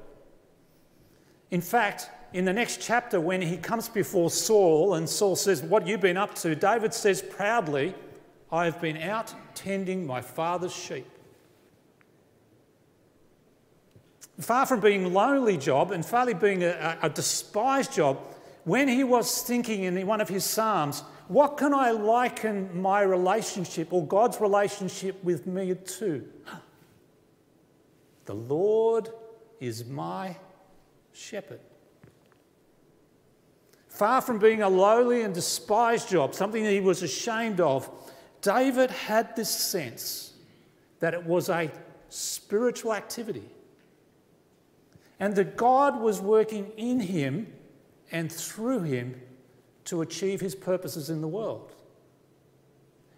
In 1.52 1.62
fact, 1.62 2.10
in 2.34 2.46
the 2.46 2.52
next 2.52 2.82
chapter, 2.82 3.22
when 3.22 3.44
he 3.44 3.58
comes 3.58 3.88
before 3.90 4.32
Saul 4.32 4.96
and 4.96 5.08
Saul 5.08 5.36
says, 5.36 5.62
What 5.62 5.86
you've 5.86 6.02
been 6.02 6.18
up 6.18 6.34
to? 6.38 6.56
David 6.56 6.96
says 6.96 7.22
proudly, 7.22 7.94
I 8.52 8.66
have 8.66 8.82
been 8.82 8.98
out 8.98 9.36
tending 9.54 10.08
my 10.08 10.20
father's 10.20 10.74
sheep. 10.76 11.08
Far 14.40 14.66
from 14.66 14.80
being 14.80 15.06
a 15.06 15.10
lonely 15.10 15.58
job 15.58 15.92
and 15.92 16.04
far 16.04 16.28
from 16.28 16.40
being 16.40 16.64
a, 16.64 16.98
a 17.04 17.10
despised 17.10 17.94
job, 17.94 18.18
when 18.66 18.88
he 18.88 19.04
was 19.04 19.42
thinking 19.42 19.84
in 19.84 20.08
one 20.08 20.22
of 20.22 20.30
his 20.30 20.46
Psalms, 20.46 21.02
what 21.28 21.58
can 21.58 21.74
I 21.74 21.92
liken 21.92 22.82
my 22.82 23.02
relationship 23.02 23.92
or 23.92 24.06
God's 24.06 24.40
relationship 24.40 25.24
with 25.24 25.48
me 25.48 25.76
to? 25.76 26.28
The 28.26 28.34
Lord 28.34 29.10
is 29.60 29.84
my 29.84 30.38
shepherd. 31.12 31.60
Far 33.90 34.22
from 34.22 34.40
being 34.40 34.62
a 34.62 34.70
lowly 34.70 35.24
and 35.24 35.34
despised 35.34 36.08
job, 36.10 36.34
something 36.34 36.64
he 36.64 36.80
was 36.80 37.04
ashamed 37.04 37.60
of, 37.60 37.90
David 38.42 38.92
had 38.92 39.36
this 39.36 39.50
sense 39.50 40.34
that 41.00 41.14
it 41.14 41.26
was 41.26 41.50
a 41.50 41.70
spiritual 42.08 42.94
activity 42.94 43.50
and 45.20 45.36
that 45.36 45.58
God 45.58 46.00
was 46.00 46.22
working 46.22 46.72
in 46.78 47.02
him 47.02 47.48
and 48.12 48.32
through 48.32 48.82
him 48.82 49.20
to 49.86 50.02
achieve 50.02 50.40
his 50.40 50.56
purposes 50.56 51.10
in 51.10 51.22
the 51.22 51.28
world. 51.28 51.74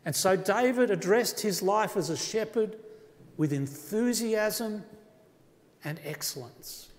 And 0.05 0.15
so 0.15 0.35
David 0.35 0.91
addressed 0.91 1.39
his 1.41 1.61
life 1.61 1.97
as 1.97 2.09
a 2.09 2.17
shepherd 2.17 2.77
with 3.37 3.51
enthusiasm 3.51 4.83
and 5.83 5.99
excellence. 6.03 6.89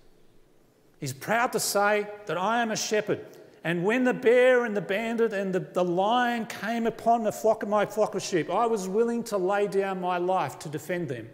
He's 0.99 1.13
proud 1.13 1.51
to 1.53 1.59
say 1.59 2.07
that 2.25 2.37
I 2.37 2.61
am 2.61 2.71
a 2.71 2.75
shepherd. 2.75 3.25
And 3.63 3.83
when 3.83 4.03
the 4.03 4.13
bear 4.13 4.65
and 4.65 4.75
the 4.75 4.81
bandit 4.81 5.33
and 5.33 5.53
the, 5.53 5.59
the 5.59 5.83
lion 5.83 6.45
came 6.45 6.87
upon 6.87 7.23
the 7.23 7.31
flock 7.31 7.63
of 7.63 7.69
my 7.69 7.85
flock 7.85 8.15
of 8.15 8.21
sheep, 8.21 8.49
I 8.49 8.65
was 8.65 8.87
willing 8.87 9.23
to 9.25 9.37
lay 9.37 9.67
down 9.67 9.99
my 9.99 10.17
life 10.17 10.57
to 10.59 10.69
defend 10.69 11.09
them 11.09 11.29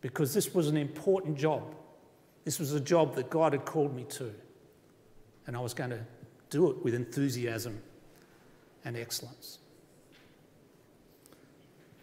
because 0.00 0.32
this 0.32 0.54
was 0.54 0.68
an 0.68 0.76
important 0.76 1.36
job. 1.36 1.74
This 2.44 2.58
was 2.58 2.72
a 2.72 2.80
job 2.80 3.14
that 3.16 3.28
God 3.28 3.52
had 3.52 3.64
called 3.64 3.94
me 3.94 4.04
to. 4.10 4.32
And 5.50 5.56
I 5.56 5.60
was 5.60 5.74
going 5.74 5.90
to 5.90 5.98
do 6.48 6.70
it 6.70 6.84
with 6.84 6.94
enthusiasm 6.94 7.82
and 8.84 8.96
excellence. 8.96 9.58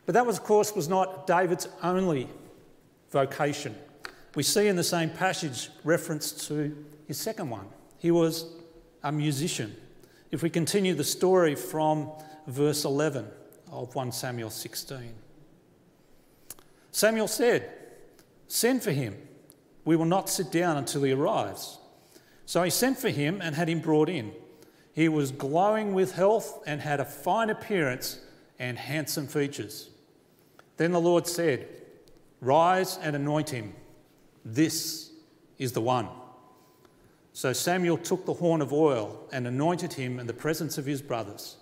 But 0.06 0.16
that 0.16 0.26
was, 0.26 0.38
of 0.38 0.44
course, 0.44 0.76
was 0.76 0.90
not 0.90 1.26
David's 1.28 1.70
only 1.82 2.28
vocation. 3.10 3.74
We 4.36 4.44
see 4.44 4.68
in 4.68 4.76
the 4.76 4.84
same 4.84 5.10
passage 5.10 5.70
reference 5.86 6.34
to 6.50 6.76
his 7.08 7.18
second 7.18 7.50
one. 7.50 7.68
He 8.00 8.12
was 8.12 8.52
a 9.02 9.14
musician. 9.14 9.74
If 10.30 10.44
we 10.44 10.50
continue 10.50 10.94
the 10.94 11.06
story 11.06 11.56
from 11.56 12.12
verse 12.48 12.84
11 12.84 13.28
of 13.72 13.96
1 13.96 14.12
Samuel 14.12 14.50
16, 14.50 15.14
Samuel 16.92 17.30
said, 17.30 17.72
Send 18.50 18.84
for 18.84 18.92
him. 18.92 19.16
We 19.86 19.96
will 19.96 20.04
not 20.04 20.30
sit 20.30 20.52
down 20.52 20.76
until 20.76 21.04
he 21.04 21.14
arrives. 21.14 21.80
So 22.48 22.64
he 22.64 22.70
sent 22.70 22.98
for 22.98 23.10
him 23.10 23.42
and 23.44 23.54
had 23.56 23.68
him 23.68 23.82
brought 23.82 24.08
in. 24.08 24.32
He 24.94 25.10
was 25.10 25.32
glowing 25.32 25.94
with 25.94 26.14
health 26.14 26.64
and 26.66 26.80
had 26.80 27.02
a 27.02 27.06
fine 27.06 27.50
appearance 27.50 28.22
and 28.58 28.78
handsome 28.80 29.28
features. 29.28 29.90
Then 30.78 30.94
the 30.94 31.02
Lord 31.02 31.28
said, 31.28 31.68
Rise 32.40 32.98
and 33.04 33.18
anoint 33.18 33.50
him. 33.50 33.74
This 34.46 35.12
is 35.58 35.74
the 35.74 35.82
one. 35.82 36.08
So 37.34 37.52
Samuel 37.52 37.98
took 37.98 38.26
the 38.26 38.34
horn 38.34 38.62
of 38.62 38.72
oil 38.72 39.28
and 39.34 39.46
anointed 39.46 39.94
him 39.94 40.18
in 40.18 40.26
the 40.26 40.34
presence 40.34 40.78
of 40.78 40.86
his 40.86 41.02
brothers. 41.02 41.58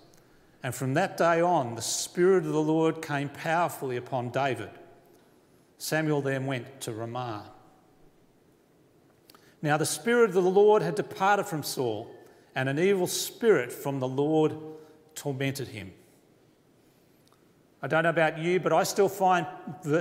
And 0.62 0.72
from 0.72 0.94
that 0.94 1.16
day 1.16 1.40
on, 1.40 1.74
the 1.74 1.82
Spirit 1.82 2.46
of 2.46 2.52
the 2.52 2.62
Lord 2.62 3.02
came 3.02 3.28
powerfully 3.28 3.96
upon 3.96 4.30
David. 4.30 4.70
Samuel 5.78 6.22
then 6.22 6.46
went 6.46 6.80
to 6.82 6.92
Ramah. 6.92 7.50
Now 9.66 9.76
the 9.76 9.84
Spirit 9.84 10.28
of 10.28 10.34
the 10.34 10.40
Lord 10.42 10.80
had 10.80 10.94
departed 10.94 11.46
from 11.46 11.64
Saul 11.64 12.08
and 12.54 12.68
an 12.68 12.78
evil 12.78 13.08
spirit 13.08 13.72
from 13.72 13.98
the 13.98 14.06
Lord 14.06 14.56
tormented 15.16 15.66
him. 15.66 15.92
I 17.82 17.88
don't 17.88 18.04
know 18.04 18.10
about 18.10 18.38
you, 18.38 18.60
but 18.60 18.72
I 18.72 18.84
still 18.84 19.08
find 19.08 19.44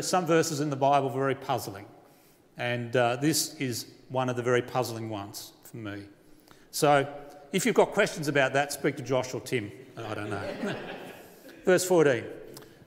some 0.01 0.27
verses 0.27 0.59
in 0.59 0.69
the 0.69 0.75
Bible 0.75 1.09
very 1.09 1.33
puzzling. 1.33 1.87
And 2.57 2.95
uh, 2.95 3.15
this 3.15 3.55
is 3.55 3.87
one 4.09 4.29
of 4.29 4.35
the 4.35 4.43
very 4.43 4.61
puzzling 4.61 5.09
ones 5.09 5.53
for 5.63 5.77
me. 5.77 6.03
So 6.69 7.11
if 7.51 7.65
you've 7.65 7.73
got 7.73 7.91
questions 7.91 8.27
about 8.27 8.53
that, 8.53 8.71
speak 8.71 8.95
to 8.97 9.01
Josh 9.01 9.33
or 9.33 9.41
Tim. 9.41 9.71
I 9.97 10.13
don't 10.13 10.29
know. 10.29 10.75
Verse 11.65 11.83
14. 11.85 12.23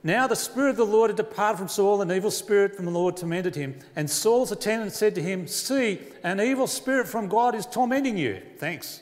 Now 0.01 0.27
the 0.27 0.35
Spirit 0.35 0.71
of 0.71 0.77
the 0.77 0.85
Lord 0.85 1.09
had 1.09 1.17
departed 1.17 1.57
from 1.57 1.67
Saul, 1.67 2.01
and 2.01 2.09
an 2.09 2.15
evil 2.17 2.31
spirit 2.31 2.75
from 2.75 2.85
the 2.85 2.91
Lord 2.91 3.17
tormented 3.17 3.55
him. 3.55 3.77
And 3.95 4.09
Saul's 4.09 4.51
attendant 4.51 4.93
said 4.93 5.13
to 5.15 5.21
him, 5.21 5.45
See, 5.45 5.99
an 6.23 6.39
evil 6.39 6.67
spirit 6.67 7.07
from 7.07 7.27
God 7.27 7.53
is 7.53 7.65
tormenting 7.65 8.17
you. 8.17 8.41
Thanks. 8.57 9.01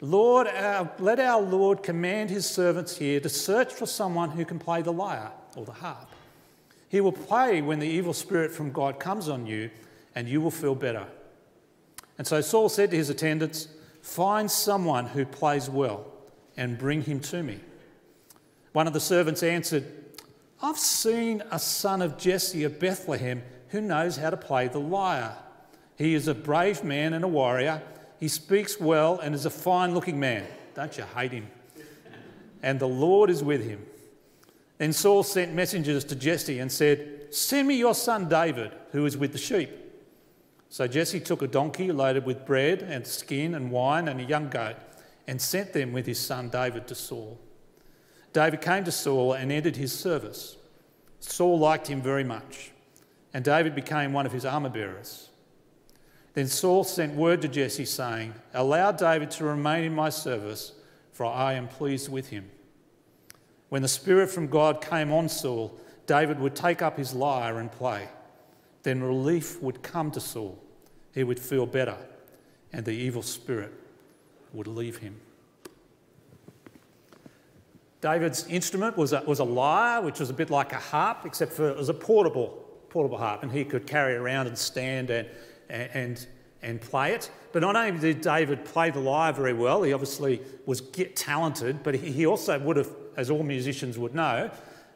Lord, 0.00 0.46
our, 0.46 0.90
let 0.98 1.18
our 1.18 1.40
Lord 1.40 1.82
command 1.82 2.30
his 2.30 2.46
servants 2.46 2.98
here 2.98 3.20
to 3.20 3.28
search 3.28 3.72
for 3.72 3.86
someone 3.86 4.30
who 4.30 4.44
can 4.44 4.58
play 4.58 4.82
the 4.82 4.92
lyre 4.92 5.32
or 5.56 5.64
the 5.64 5.72
harp. 5.72 6.08
He 6.88 7.00
will 7.00 7.12
play 7.12 7.62
when 7.62 7.78
the 7.78 7.88
evil 7.88 8.12
spirit 8.12 8.52
from 8.52 8.70
God 8.70 9.00
comes 9.00 9.28
on 9.28 9.46
you, 9.46 9.70
and 10.14 10.28
you 10.28 10.40
will 10.40 10.50
feel 10.50 10.74
better. 10.74 11.06
And 12.18 12.26
so 12.26 12.40
Saul 12.40 12.68
said 12.68 12.90
to 12.90 12.96
his 12.96 13.10
attendants, 13.10 13.68
Find 14.02 14.50
someone 14.50 15.06
who 15.06 15.24
plays 15.24 15.68
well 15.68 16.06
and 16.56 16.78
bring 16.78 17.02
him 17.02 17.20
to 17.20 17.42
me. 17.42 17.60
One 18.72 18.86
of 18.86 18.92
the 18.92 19.00
servants 19.00 19.42
answered, 19.42 19.84
I've 20.62 20.78
seen 20.78 21.42
a 21.50 21.58
son 21.58 22.02
of 22.02 22.18
Jesse 22.18 22.64
of 22.64 22.80
Bethlehem 22.80 23.42
who 23.68 23.80
knows 23.80 24.16
how 24.16 24.30
to 24.30 24.36
play 24.36 24.68
the 24.68 24.80
lyre. 24.80 25.36
He 25.96 26.14
is 26.14 26.28
a 26.28 26.34
brave 26.34 26.82
man 26.82 27.12
and 27.12 27.24
a 27.24 27.28
warrior 27.28 27.82
he 28.18 28.28
speaks 28.28 28.80
well 28.80 29.18
and 29.20 29.34
is 29.34 29.46
a 29.46 29.50
fine 29.50 29.94
looking 29.94 30.18
man. 30.18 30.44
Don't 30.74 30.96
you 30.98 31.04
hate 31.14 31.32
him? 31.32 31.48
And 32.62 32.80
the 32.80 32.88
Lord 32.88 33.30
is 33.30 33.44
with 33.44 33.64
him. 33.64 33.84
Then 34.78 34.92
Saul 34.92 35.22
sent 35.22 35.54
messengers 35.54 36.04
to 36.04 36.16
Jesse 36.16 36.58
and 36.58 36.70
said, 36.70 37.32
Send 37.34 37.68
me 37.68 37.76
your 37.76 37.94
son 37.94 38.28
David, 38.28 38.72
who 38.92 39.06
is 39.06 39.16
with 39.16 39.32
the 39.32 39.38
sheep. 39.38 39.70
So 40.68 40.86
Jesse 40.86 41.20
took 41.20 41.42
a 41.42 41.46
donkey 41.46 41.92
loaded 41.92 42.26
with 42.26 42.44
bread 42.44 42.82
and 42.82 43.06
skin 43.06 43.54
and 43.54 43.70
wine 43.70 44.08
and 44.08 44.20
a 44.20 44.24
young 44.24 44.48
goat 44.48 44.76
and 45.26 45.40
sent 45.40 45.72
them 45.72 45.92
with 45.92 46.06
his 46.06 46.18
son 46.18 46.48
David 46.48 46.86
to 46.88 46.94
Saul. 46.94 47.38
David 48.32 48.60
came 48.60 48.84
to 48.84 48.92
Saul 48.92 49.32
and 49.32 49.50
entered 49.50 49.76
his 49.76 49.92
service. 49.92 50.56
Saul 51.20 51.58
liked 51.58 51.86
him 51.86 52.00
very 52.00 52.24
much, 52.24 52.72
and 53.34 53.44
David 53.44 53.74
became 53.74 54.12
one 54.12 54.26
of 54.26 54.32
his 54.32 54.44
armour 54.44 54.68
bearers. 54.68 55.30
Then 56.34 56.46
Saul 56.46 56.84
sent 56.84 57.14
word 57.14 57.42
to 57.42 57.48
Jesse, 57.48 57.84
saying, 57.84 58.34
Allow 58.54 58.92
David 58.92 59.30
to 59.32 59.44
remain 59.44 59.84
in 59.84 59.94
my 59.94 60.08
service, 60.08 60.72
for 61.12 61.26
I 61.26 61.54
am 61.54 61.66
pleased 61.68 62.10
with 62.10 62.28
him. 62.28 62.48
When 63.70 63.82
the 63.82 63.88
Spirit 63.88 64.30
from 64.30 64.46
God 64.46 64.80
came 64.80 65.12
on 65.12 65.28
Saul, 65.28 65.78
David 66.06 66.38
would 66.38 66.54
take 66.54 66.80
up 66.80 66.96
his 66.96 67.12
lyre 67.12 67.58
and 67.58 67.70
play. 67.70 68.08
Then 68.82 69.02
relief 69.02 69.60
would 69.62 69.82
come 69.82 70.10
to 70.12 70.20
Saul. 70.20 70.58
He 71.12 71.24
would 71.24 71.40
feel 71.40 71.66
better, 71.66 71.98
and 72.72 72.84
the 72.84 72.92
evil 72.92 73.22
spirit 73.22 73.72
would 74.52 74.66
leave 74.66 74.98
him. 74.98 75.20
David's 78.00 78.46
instrument 78.46 78.96
was 78.96 79.12
a, 79.12 79.22
was 79.26 79.40
a 79.40 79.44
lyre, 79.44 80.00
which 80.00 80.20
was 80.20 80.30
a 80.30 80.34
bit 80.34 80.50
like 80.50 80.72
a 80.72 80.78
harp, 80.78 81.24
except 81.24 81.52
for 81.52 81.68
it 81.68 81.76
was 81.76 81.88
a 81.88 81.94
portable, 81.94 82.64
portable 82.90 83.18
harp, 83.18 83.42
and 83.42 83.50
he 83.50 83.64
could 83.64 83.86
carry 83.86 84.14
around 84.14 84.46
and 84.46 84.56
stand 84.56 85.10
and, 85.10 85.28
and, 85.68 86.26
and 86.62 86.80
play 86.80 87.12
it. 87.12 87.30
But 87.52 87.62
not 87.62 87.74
only 87.74 87.98
did 87.98 88.20
David 88.20 88.64
play 88.64 88.90
the 88.90 89.00
lyre 89.00 89.32
very 89.32 89.52
well, 89.52 89.82
he 89.82 89.92
obviously 89.92 90.40
was 90.64 90.80
get 90.80 91.16
talented, 91.16 91.82
but 91.82 91.96
he 91.96 92.24
also 92.24 92.58
would 92.58 92.76
have, 92.76 92.90
as 93.16 93.30
all 93.30 93.42
musicians 93.42 93.98
would 93.98 94.14
know, 94.14 94.50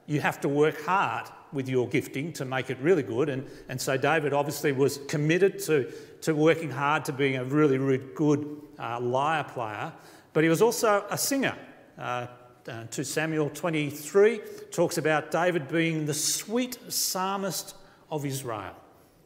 you 0.07 0.21
have 0.21 0.41
to 0.43 0.49
work 0.49 0.81
hard 0.85 1.29
with 1.53 1.69
your 1.69 1.89
gifting 1.89 2.33
to 2.33 2.45
make 2.45 2.71
it 2.71 2.79
really 2.81 3.03
good. 3.03 3.29
And, 3.29 3.47
and 3.69 3.81
so 3.81 3.97
David 3.97 4.33
obviously 4.33 4.73
was 4.73 4.99
committed 5.09 5.59
to, 5.61 5.93
to 6.23 6.35
working 6.35 6.71
hard 6.71 7.05
to 7.07 7.13
being 7.13 7.37
a 7.37 7.45
really, 7.45 7.79
really 7.79 8.05
good 8.15 8.61
uh, 8.79 9.01
lyre 9.01 9.45
player, 9.45 9.93
but 10.33 10.45
he 10.45 10.49
was 10.49 10.63
also 10.63 11.05
a 11.11 11.19
singer. 11.19 11.57
Uh, 11.99 12.27
uh, 12.69 12.85
2 12.91 13.05
Samuel 13.05 13.51
23 13.51 14.41
talks 14.71 14.99
about 14.99 15.31
David 15.31 15.69
being 15.69 16.07
the 16.07 16.15
sweet 16.15 16.79
psalmist 16.89 17.75
of 18.11 18.25
Israel. 18.25 18.75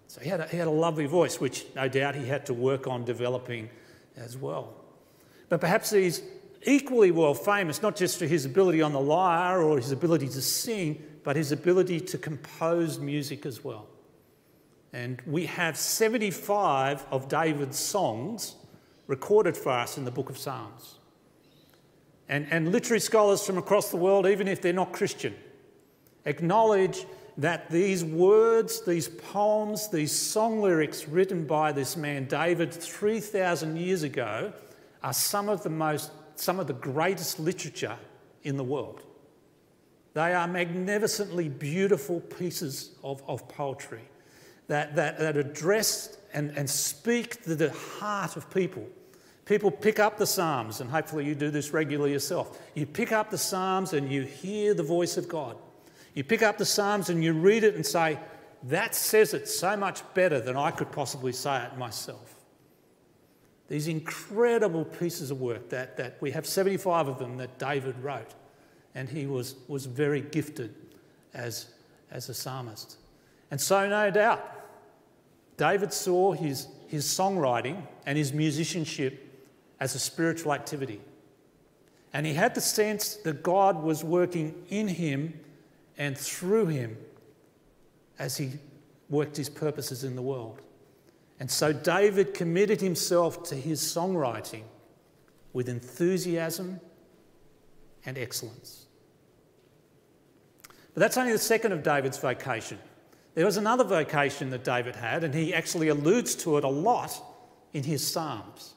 So 0.09 0.21
he 0.21 0.29
had, 0.29 0.41
a, 0.41 0.47
he 0.47 0.57
had 0.57 0.69
a 0.69 0.71
lovely 0.71 1.07
voice, 1.07 1.41
which 1.41 1.67
no 1.75 1.89
doubt 1.89 2.15
he 2.15 2.27
had 2.27 2.47
to 2.47 2.55
work 2.55 2.87
on 2.87 3.05
developing 3.05 3.69
as 4.17 4.37
well. 4.37 4.75
But 5.49 5.61
perhaps 5.61 5.91
he's 5.91 6.23
equally 6.65 7.11
well 7.11 7.35
famous, 7.35 7.83
not 7.83 7.97
just 7.97 8.19
for 8.19 8.27
his 8.27 8.45
ability 8.45 8.83
on 8.83 8.93
the 8.93 9.01
lyre 9.01 9.63
or 9.63 9.77
his 9.77 9.93
ability 9.93 10.29
to 10.29 10.43
sing, 10.43 11.03
but 11.23 11.37
his 11.37 11.53
ability 11.53 12.01
to 12.01 12.19
compose 12.19 12.99
music 12.99 13.47
as 13.47 13.63
well. 13.63 13.87
And 14.93 15.21
we 15.27 15.47
have 15.47 15.77
75 15.77 17.05
of 17.11 17.29
David's 17.29 17.79
songs 17.79 18.57
recorded 19.07 19.57
for 19.57 19.71
us 19.71 19.99
in 19.99 20.05
the 20.05 20.11
book 20.11 20.31
of 20.31 20.39
Psalms. 20.39 20.99
And, 22.29 22.47
and 22.51 22.73
literary 22.73 23.01
scholars 23.01 23.47
from 23.47 23.59
across 23.59 23.91
the 23.91 23.97
world, 23.97 24.27
even 24.27 24.49
if 24.49 24.61
they're 24.61 24.73
not 24.73 24.93
Christian, 24.93 25.35
acknowledge 26.25 27.07
that 27.39 27.71
these 27.71 28.05
words, 28.05 28.85
these 28.85 29.09
poems, 29.09 29.89
these 29.89 30.13
song 30.13 30.61
lyrics 30.61 31.07
written 31.07 31.47
by 31.47 31.71
this 31.71 31.97
man 31.97 32.27
David 32.27 32.73
3,000 32.73 33.77
years 33.77 34.03
ago 34.03 34.53
are 35.03 35.13
some 35.13 35.49
of 35.49 35.63
the 35.63 35.71
most, 35.71 36.11
some 36.35 36.59
of 36.59 36.67
the 36.67 36.73
greatest 36.73 37.39
literature 37.39 37.97
in 38.43 38.57
the 38.57 38.65
world. 38.65 39.03
They 40.15 40.33
are 40.33 40.49
magnificently 40.49 41.49
beautiful 41.49 42.21
pieces 42.21 42.93
of, 43.05 43.23
of 43.29 43.47
poetry 43.49 44.01
that, 44.67 44.97
that, 44.97 45.19
that 45.19 45.37
address 45.37 46.17
and, 46.33 46.51
and 46.57 46.69
speak 46.69 47.45
to 47.45 47.55
the 47.55 47.71
heart 47.71 48.37
of 48.37 48.51
people. 48.51 48.87
People 49.47 49.71
pick 49.71 50.01
up 50.01 50.19
the 50.19 50.27
Psalms, 50.27 50.81
and 50.81 50.91
hopefully 50.91 51.25
you 51.25 51.37
do 51.37 51.51
this 51.51 51.71
regularly 51.71 52.13
yourself. 52.13 52.61
You 52.75 52.85
pick 52.85 53.13
up 53.13 53.31
the 53.31 53.39
Psalms 53.39 53.93
and 53.93 54.11
you 54.11 54.23
hear 54.23 54.75
the 54.75 54.83
voice 54.83 55.17
of 55.17 55.29
God. 55.29 55.57
You 56.15 56.25
pick 56.25 56.43
up 56.43 56.59
the 56.59 56.67
Psalms 56.67 57.11
and 57.11 57.23
you 57.23 57.33
read 57.33 57.63
it 57.63 57.77
and 57.77 57.87
say, 57.87 58.19
that 58.65 58.95
says 58.95 59.35
it 59.35 59.49
so 59.49 59.77
much 59.77 60.03
better 60.15 60.41
than 60.41 60.57
I 60.57 60.73
could 60.73 60.91
possibly 60.91 61.33
say 61.33 61.65
it 61.65 61.79
myself. 61.79 62.35
These 63.69 63.87
incredible 63.87 64.85
pieces 64.85 65.31
of 65.31 65.41
work 65.41 65.69
that, 65.71 65.97
that 65.97 66.17
we 66.21 66.33
have 66.33 66.45
75 66.45 67.07
of 67.07 67.19
them 67.19 67.37
that 67.37 67.59
David 67.59 67.97
wrote, 68.03 68.35
and 68.97 69.09
he 69.09 69.27
was, 69.27 69.55
was 69.69 69.87
very 69.87 70.23
gifted 70.23 70.75
as, 71.35 71.67
as 72.11 72.29
a 72.29 72.35
psalmist. 72.35 72.97
And 73.53 73.61
so, 73.61 73.89
no 73.89 74.11
doubt, 74.11 74.53
David 75.57 75.93
saw 75.93 76.33
his 76.33 76.67
his 76.87 77.05
songwriting 77.05 77.83
and 78.07 78.17
his 78.17 78.33
musicianship 78.33 79.26
as 79.81 79.95
a 79.95 79.99
spiritual 79.99 80.53
activity. 80.53 81.01
And 82.13 82.25
he 82.25 82.35
had 82.35 82.55
the 82.55 82.61
sense 82.61 83.17
that 83.17 83.43
God 83.43 83.83
was 83.83 84.03
working 84.03 84.55
in 84.69 84.89
him 84.89 85.39
and 85.99 86.17
through 86.17 86.67
him 86.67 86.97
as 88.19 88.37
he 88.37 88.53
worked 89.11 89.37
his 89.37 89.49
purposes 89.49 90.05
in 90.05 90.17
the 90.17 90.23
world. 90.23 90.61
And 91.39 91.51
so 91.51 91.73
David 91.73 92.33
committed 92.33 92.81
himself 92.81 93.43
to 93.45 93.55
his 93.55 93.81
songwriting 93.81 94.63
with 95.53 95.69
enthusiasm 95.69 96.81
and 98.07 98.17
excellence. 98.17 98.87
But 100.95 101.01
that's 101.01 101.19
only 101.19 101.33
the 101.33 101.39
second 101.39 101.73
of 101.73 101.83
David's 101.83 102.17
vocation. 102.17 102.79
There 103.35 103.45
was 103.45 103.59
another 103.59 103.85
vocation 103.85 104.49
that 104.51 104.65
David 104.65 104.97
had, 104.97 105.23
and 105.23 105.35
he 105.35 105.53
actually 105.53 105.89
alludes 105.89 106.35
to 106.37 106.57
it 106.57 106.65
a 106.65 106.69
lot 106.69 107.23
in 107.75 107.83
his 107.83 108.07
Psalms. 108.07 108.76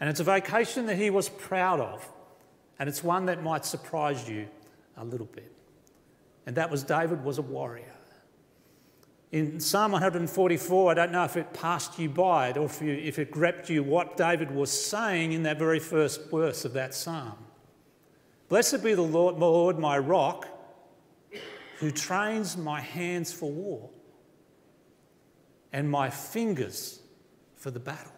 And 0.00 0.08
it's 0.08 0.20
a 0.20 0.24
vocation 0.24 0.86
that 0.86 0.96
he 0.96 1.10
was 1.10 1.28
proud 1.28 1.78
of, 1.78 2.08
and 2.78 2.88
it's 2.88 3.04
one 3.04 3.26
that 3.26 3.42
might 3.42 3.66
surprise 3.66 4.28
you 4.28 4.48
a 4.96 5.04
little 5.04 5.26
bit. 5.26 5.52
And 6.46 6.56
that 6.56 6.70
was 6.70 6.82
David 6.82 7.22
was 7.22 7.38
a 7.38 7.42
warrior. 7.42 7.94
In 9.30 9.60
Psalm 9.60 9.92
144, 9.92 10.90
I 10.90 10.94
don't 10.94 11.12
know 11.12 11.22
if 11.24 11.36
it 11.36 11.52
passed 11.52 11.98
you 11.98 12.08
by 12.08 12.50
or 12.52 12.64
if, 12.64 12.82
you, 12.82 12.92
if 12.92 13.18
it 13.18 13.30
gripped 13.30 13.70
you 13.70 13.84
what 13.84 14.16
David 14.16 14.50
was 14.50 14.70
saying 14.70 15.32
in 15.32 15.44
that 15.44 15.58
very 15.58 15.78
first 15.78 16.30
verse 16.30 16.64
of 16.64 16.72
that 16.72 16.94
psalm. 16.94 17.38
Blessed 18.48 18.82
be 18.82 18.94
the 18.94 19.02
Lord, 19.02 19.36
Lord, 19.36 19.78
my 19.78 19.98
rock, 19.98 20.48
who 21.78 21.92
trains 21.92 22.56
my 22.56 22.80
hands 22.80 23.32
for 23.32 23.50
war 23.50 23.90
and 25.72 25.88
my 25.88 26.10
fingers 26.10 27.00
for 27.54 27.70
the 27.70 27.78
battle. 27.78 28.10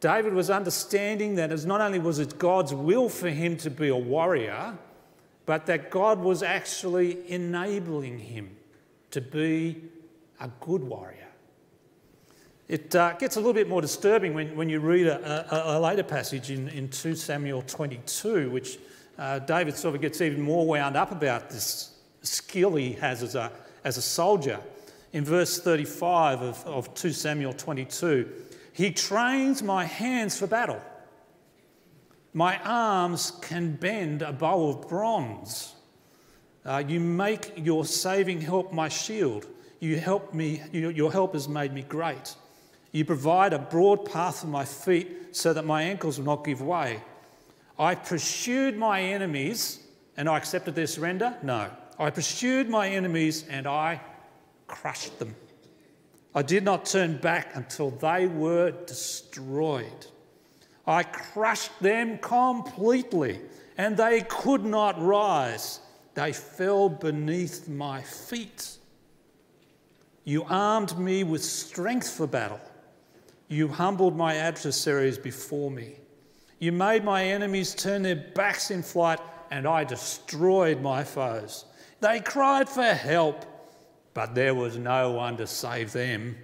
David 0.00 0.32
was 0.32 0.48
understanding 0.48 1.34
that 1.34 1.52
as 1.52 1.66
not 1.66 1.80
only 1.80 1.98
was 1.98 2.18
it 2.18 2.38
God's 2.38 2.72
will 2.72 3.08
for 3.08 3.28
him 3.28 3.56
to 3.58 3.70
be 3.70 3.88
a 3.88 3.96
warrior, 3.96 4.76
but 5.46 5.66
that 5.66 5.90
God 5.90 6.20
was 6.20 6.42
actually 6.42 7.30
enabling 7.30 8.18
him 8.18 8.56
to 9.10 9.20
be 9.20 9.82
a 10.40 10.48
good 10.60 10.82
warrior. 10.82 11.16
It 12.68 12.94
uh, 12.94 13.14
gets 13.14 13.36
a 13.36 13.40
little 13.40 13.52
bit 13.52 13.68
more 13.68 13.82
disturbing 13.82 14.32
when, 14.32 14.54
when 14.54 14.68
you 14.68 14.78
read 14.78 15.08
a, 15.08 15.74
a, 15.74 15.76
a 15.76 15.80
later 15.80 16.04
passage 16.04 16.52
in, 16.52 16.68
in 16.68 16.88
2 16.88 17.16
Samuel 17.16 17.62
22, 17.62 18.48
which 18.48 18.78
uh, 19.18 19.40
David 19.40 19.76
sort 19.76 19.96
of 19.96 20.00
gets 20.00 20.20
even 20.20 20.40
more 20.40 20.64
wound 20.64 20.96
up 20.96 21.10
about 21.10 21.50
this 21.50 21.98
skill 22.22 22.76
he 22.76 22.92
has 22.92 23.24
as 23.24 23.34
a, 23.34 23.50
as 23.82 23.96
a 23.96 24.02
soldier. 24.02 24.60
In 25.12 25.24
verse 25.24 25.58
35 25.58 26.42
of, 26.42 26.64
of 26.64 26.94
2 26.94 27.10
Samuel 27.10 27.52
22, 27.52 28.30
he 28.72 28.90
trains 28.90 29.62
my 29.62 29.84
hands 29.84 30.38
for 30.38 30.46
battle. 30.46 30.80
My 32.32 32.58
arms 32.62 33.32
can 33.42 33.72
bend 33.72 34.22
a 34.22 34.32
bow 34.32 34.68
of 34.68 34.88
bronze. 34.88 35.74
Uh, 36.64 36.82
you 36.86 37.00
make 37.00 37.52
your 37.56 37.84
saving 37.84 38.40
help 38.40 38.72
my 38.72 38.88
shield. 38.88 39.46
You 39.80 39.98
help 39.98 40.34
me, 40.34 40.62
you, 40.72 40.90
your 40.90 41.10
help 41.10 41.32
has 41.34 41.48
made 41.48 41.72
me 41.72 41.82
great. 41.82 42.36
You 42.92 43.04
provide 43.04 43.52
a 43.52 43.58
broad 43.58 44.04
path 44.04 44.40
for 44.40 44.46
my 44.46 44.64
feet 44.64 45.34
so 45.36 45.52
that 45.52 45.64
my 45.64 45.82
ankles 45.82 46.18
will 46.18 46.26
not 46.26 46.44
give 46.44 46.60
way. 46.60 47.00
I 47.78 47.94
pursued 47.94 48.76
my 48.76 49.00
enemies 49.00 49.80
and 50.16 50.28
I 50.28 50.36
accepted 50.36 50.74
their 50.74 50.86
surrender? 50.86 51.36
No. 51.42 51.70
I 51.98 52.10
pursued 52.10 52.68
my 52.68 52.88
enemies 52.88 53.46
and 53.48 53.66
I 53.66 54.00
crushed 54.66 55.18
them. 55.18 55.34
I 56.34 56.42
did 56.42 56.64
not 56.64 56.84
turn 56.86 57.18
back 57.18 57.56
until 57.56 57.90
they 57.90 58.26
were 58.26 58.70
destroyed. 58.70 60.06
I 60.86 61.02
crushed 61.02 61.78
them 61.80 62.18
completely 62.18 63.40
and 63.76 63.96
they 63.96 64.22
could 64.22 64.64
not 64.64 65.00
rise. 65.02 65.80
They 66.14 66.32
fell 66.32 66.88
beneath 66.88 67.68
my 67.68 68.02
feet. 68.02 68.76
You 70.24 70.44
armed 70.44 70.98
me 70.98 71.24
with 71.24 71.42
strength 71.42 72.10
for 72.10 72.26
battle. 72.26 72.60
You 73.48 73.68
humbled 73.68 74.16
my 74.16 74.36
adversaries 74.36 75.18
before 75.18 75.70
me. 75.70 75.96
You 76.58 76.72
made 76.72 77.04
my 77.04 77.24
enemies 77.24 77.74
turn 77.74 78.02
their 78.02 78.16
backs 78.34 78.70
in 78.70 78.82
flight, 78.82 79.18
and 79.50 79.66
I 79.66 79.82
destroyed 79.82 80.82
my 80.82 81.02
foes. 81.02 81.64
They 82.00 82.20
cried 82.20 82.68
for 82.68 82.84
help, 82.84 83.44
but 84.14 84.34
there 84.34 84.54
was 84.54 84.76
no 84.76 85.12
one 85.12 85.36
to 85.36 85.46
save 85.46 85.92
them. 85.92 86.36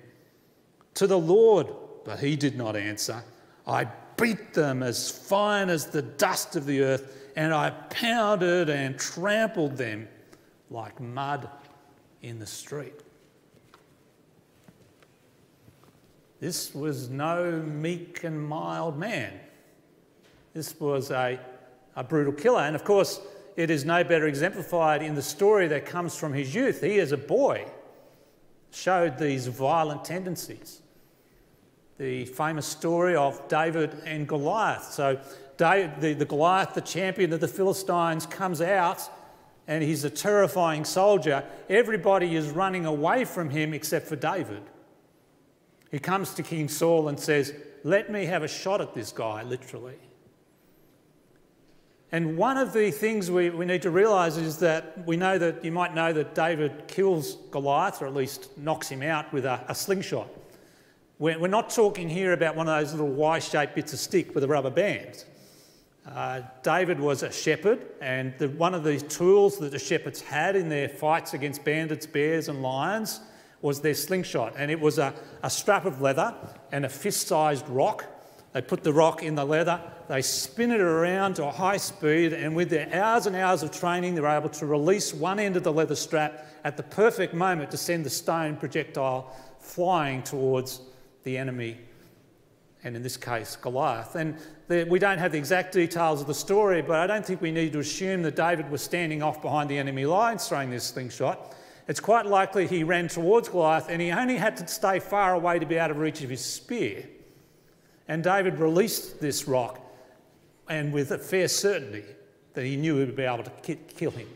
To 0.95 1.07
the 1.07 1.19
Lord, 1.19 1.69
but 2.05 2.19
he 2.19 2.37
did 2.37 2.57
not 2.57 2.77
answer. 2.77 3.23
I 3.67 3.87
beat 4.17 4.55
them 4.55 4.83
as 4.83 5.11
fine 5.11 5.69
as 5.69 5.87
the 5.87 6.03
dust 6.03 6.57
of 6.57 6.67
the 6.67 6.83
earth 6.83 7.31
and 7.37 7.53
I 7.53 7.71
pounded 7.71 8.71
and 8.71 8.99
trampled 8.99 9.77
them 9.77 10.09
like 10.71 10.99
mud 11.01 11.49
in 12.23 12.39
the 12.39 12.47
street. 12.47 12.95
This 16.41 16.75
was 16.75 17.09
no 17.09 17.63
meek 17.63 18.25
and 18.25 18.41
mild 18.41 18.99
man. 18.99 19.33
This 20.55 20.79
was 20.81 21.11
a, 21.11 21.39
a 21.95 22.05
brutal 22.05 22.33
killer. 22.33 22.63
And 22.63 22.75
of 22.75 22.85
course, 22.85 23.21
it 23.57 23.71
is 23.71 23.85
no 23.85 24.05
better 24.05 24.27
exemplified 24.27 25.03
in 25.03 25.14
the 25.14 25.23
story 25.23 25.66
that 25.69 25.87
comes 25.87 26.16
from 26.16 26.35
his 26.35 26.55
youth. 26.55 26.83
He, 26.83 27.01
as 27.01 27.12
a 27.12 27.16
boy, 27.16 27.66
showed 28.71 29.19
these 29.19 29.47
violent 29.47 30.05
tendencies. 30.05 30.83
The 31.99 32.27
famous 32.27 32.66
story 32.66 33.16
of 33.16 33.49
David 33.49 33.95
and 34.05 34.29
Goliath. 34.29 34.92
So, 34.92 35.19
David, 35.57 36.01
the, 36.01 36.12
the 36.12 36.27
Goliath, 36.27 36.75
the 36.75 36.83
champion 36.83 37.33
of 37.33 37.40
the 37.40 37.49
Philistines, 37.49 38.27
comes 38.27 38.61
out 38.61 39.09
and 39.66 39.83
he's 39.83 40.05
a 40.05 40.11
terrifying 40.11 40.85
soldier. 40.85 41.42
Everybody 41.69 42.37
is 42.37 42.51
running 42.51 42.85
away 42.85 43.25
from 43.25 43.49
him 43.49 43.73
except 43.73 44.07
for 44.07 44.16
David. 44.16 44.62
He 45.90 45.99
comes 45.99 46.35
to 46.35 46.42
King 46.42 46.69
Saul 46.69 47.09
and 47.09 47.19
says, 47.19 47.55
Let 47.83 48.11
me 48.11 48.27
have 48.27 48.42
a 48.42 48.49
shot 48.49 48.83
at 48.83 48.95
this 48.95 49.12
guy, 49.12 49.42
literally. 49.42 49.97
And 52.12 52.37
one 52.37 52.57
of 52.57 52.73
the 52.73 52.90
things 52.90 53.31
we, 53.31 53.51
we 53.51 53.66
need 53.66 53.83
to 53.83 53.90
realise 53.90 54.37
is 54.37 54.59
that 54.59 55.07
we 55.07 55.16
know 55.16 55.38
that 55.38 55.64
you 55.64 55.73
might 55.73 55.95
know 55.95 56.12
that 56.12 56.35
David 56.35 56.87
kills 56.87 57.37
Goliath, 57.51 58.01
or 58.01 58.07
at 58.07 58.14
least 58.14 58.57
knocks 58.57 58.88
him 58.88 59.03
out 59.03 59.33
with 59.33 59.45
a, 59.45 59.64
a 59.69 59.75
slingshot. 59.75 60.29
We're, 61.19 61.38
we're 61.38 61.49
not 61.49 61.71
talking 61.71 62.09
here 62.09 62.33
about 62.33 62.55
one 62.55 62.69
of 62.69 62.79
those 62.79 62.92
little 62.92 63.09
Y 63.09 63.38
shaped 63.40 63.75
bits 63.75 63.92
of 63.92 63.99
stick 63.99 64.35
with 64.35 64.45
a 64.45 64.49
rubber 64.49 64.71
band. 64.71 65.25
Uh, 66.07 66.42
David 66.62 67.01
was 67.01 67.25
a 67.25 67.33
shepherd, 67.33 67.85
and 68.01 68.33
the, 68.38 68.49
one 68.51 68.75
of 68.75 68.85
the 68.85 69.01
tools 69.01 69.59
that 69.59 69.73
the 69.73 69.79
shepherds 69.79 70.21
had 70.21 70.55
in 70.55 70.69
their 70.69 70.88
fights 70.88 71.35
against 71.35 71.64
bandits, 71.64 72.07
bears, 72.07 72.49
and 72.49 72.62
lions 72.62 73.21
was 73.62 73.81
their 73.81 73.95
slingshot. 73.95 74.55
And 74.57 74.71
it 74.71 74.79
was 74.79 74.99
a, 74.99 75.12
a 75.42 75.51
strap 75.51 75.85
of 75.85 76.01
leather 76.01 76.33
and 76.71 76.85
a 76.85 76.88
fist 76.88 77.27
sized 77.27 77.69
rock. 77.69 78.05
They 78.57 78.62
put 78.62 78.83
the 78.83 78.92
rock 78.95 79.23
in 79.23 79.35
the 79.35 79.45
leather, 79.45 79.79
they 80.09 80.23
spin 80.23 80.71
it 80.71 80.81
around 80.81 81.35
to 81.35 81.45
a 81.45 81.51
high 81.51 81.77
speed, 81.77 82.33
and 82.33 82.57
with 82.57 82.71
their 82.71 82.88
hours 82.90 83.27
and 83.27 83.37
hours 83.37 83.62
of 83.62 83.71
training, 83.71 84.14
they're 84.14 84.27
able 84.27 84.49
to 84.49 84.64
release 84.64 85.12
one 85.12 85.38
end 85.38 85.59
of 85.59 85.62
the 85.62 85.71
leather 85.71 85.95
strap 85.95 86.47
at 86.64 86.79
the 86.79 86.83
perfect 86.83 87.35
moment 87.35 87.71
to 87.73 87.77
send 87.77 88.07
the 88.07 88.09
stone 88.09 88.57
projectile 88.57 89.37
flying 89.61 90.23
towards 90.23 90.81
the 91.25 91.37
enemy 91.37 91.77
and 92.83 92.97
in 92.97 93.03
this 93.03 93.19
case, 93.19 93.57
Goliath. 93.57 94.14
And 94.14 94.38
the, 94.69 94.85
we 94.85 94.99
don't 94.99 95.19
have 95.19 95.33
the 95.33 95.38
exact 95.38 95.75
details 95.75 96.23
of 96.23 96.27
the 96.27 96.33
story, 96.33 96.81
but 96.81 96.97
I 96.99 97.07
don't 97.07 97.27
think 97.27 97.42
we 97.42 97.53
need 97.53 97.75
to 97.75 97.81
assume 97.81 98.23
that 98.23 98.37
David 98.37 98.71
was 98.71 98.81
standing 98.81 99.23
off 99.23 99.42
behind 99.42 99.69
the 99.69 99.77
enemy 99.77 100.07
lines 100.07 100.49
throwing 100.49 100.71
this 100.71 100.85
slingshot. 100.85 101.55
It's 101.88 102.01
quite 102.01 102.25
likely 102.25 102.66
he 102.66 102.85
ran 102.85 103.09
towards 103.09 103.51
Goliath 103.51 103.90
and 103.90 104.01
he 104.01 104.12
only 104.12 104.38
had 104.38 104.57
to 104.57 104.66
stay 104.66 104.99
far 104.99 105.35
away 105.35 105.59
to 105.59 105.66
be 105.66 105.79
out 105.79 105.90
of 105.90 105.99
reach 105.99 106.23
of 106.23 106.31
his 106.31 106.42
spear. 106.42 107.05
And 108.09 108.23
David 108.23 108.59
released 108.59 109.21
this 109.21 109.49
rock, 109.49 109.81
and 110.69 110.92
with 110.92 111.11
a 111.11 111.19
fair 111.19 111.49
certainty 111.49 112.05
that 112.55 112.64
he 112.64 112.77
knew 112.77 112.95
he 112.99 113.05
would 113.05 113.16
be 113.16 113.25
able 113.25 113.45
to 113.45 113.75
kill 113.75 114.12
him. 114.12 114.29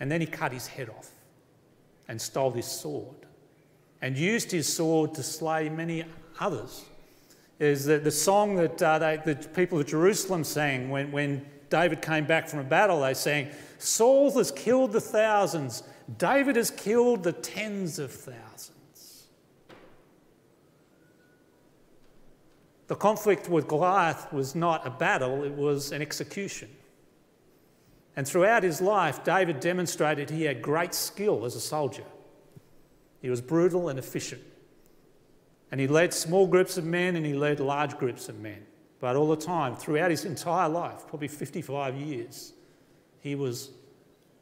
And 0.00 0.10
then 0.10 0.20
he 0.20 0.26
cut 0.26 0.52
his 0.52 0.66
head 0.66 0.88
off 0.88 1.10
and 2.08 2.20
stole 2.20 2.50
his 2.50 2.66
sword 2.66 3.22
and 4.02 4.18
used 4.18 4.50
his 4.50 4.70
sword 4.70 5.14
to 5.14 5.22
slay 5.22 5.68
many 5.68 6.04
others 6.40 6.84
is 7.58 7.84
the, 7.84 7.98
the 7.98 8.10
song 8.10 8.56
that 8.56 8.82
uh, 8.82 8.98
they, 8.98 9.16
the 9.24 9.36
people 9.36 9.78
of 9.78 9.86
Jerusalem 9.86 10.42
sang 10.42 10.90
when, 10.90 11.12
when 11.12 11.46
David 11.70 12.02
came 12.02 12.26
back 12.26 12.48
from 12.48 12.58
a 12.58 12.64
battle. 12.64 13.00
They 13.00 13.14
sang, 13.14 13.48
Saul 13.78 14.32
has 14.32 14.50
killed 14.50 14.92
the 14.92 15.00
thousands, 15.00 15.84
David 16.18 16.56
has 16.56 16.70
killed 16.72 17.22
the 17.22 17.32
tens 17.32 18.00
of 18.00 18.10
thousands. 18.10 18.72
The 22.92 22.98
conflict 22.98 23.48
with 23.48 23.68
Goliath 23.68 24.30
was 24.34 24.54
not 24.54 24.86
a 24.86 24.90
battle, 24.90 25.44
it 25.44 25.54
was 25.54 25.92
an 25.92 26.02
execution. 26.02 26.68
And 28.16 28.28
throughout 28.28 28.64
his 28.64 28.82
life, 28.82 29.24
David 29.24 29.60
demonstrated 29.60 30.28
he 30.28 30.42
had 30.42 30.60
great 30.60 30.92
skill 30.92 31.46
as 31.46 31.56
a 31.56 31.60
soldier. 31.60 32.04
He 33.22 33.30
was 33.30 33.40
brutal 33.40 33.88
and 33.88 33.98
efficient. 33.98 34.42
And 35.70 35.80
he 35.80 35.86
led 35.86 36.12
small 36.12 36.46
groups 36.46 36.76
of 36.76 36.84
men 36.84 37.16
and 37.16 37.24
he 37.24 37.32
led 37.32 37.60
large 37.60 37.96
groups 37.96 38.28
of 38.28 38.38
men. 38.40 38.66
But 39.00 39.16
all 39.16 39.30
the 39.30 39.42
time, 39.42 39.74
throughout 39.74 40.10
his 40.10 40.26
entire 40.26 40.68
life, 40.68 41.06
probably 41.08 41.28
55 41.28 41.96
years, 41.96 42.52
he 43.20 43.34
was 43.34 43.70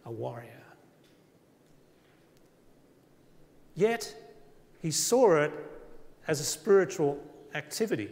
a 0.04 0.10
warrior. 0.10 0.64
Yet, 3.76 4.12
he 4.82 4.90
saw 4.90 5.36
it 5.36 5.52
as 6.26 6.40
a 6.40 6.44
spiritual 6.44 7.16
activity. 7.54 8.10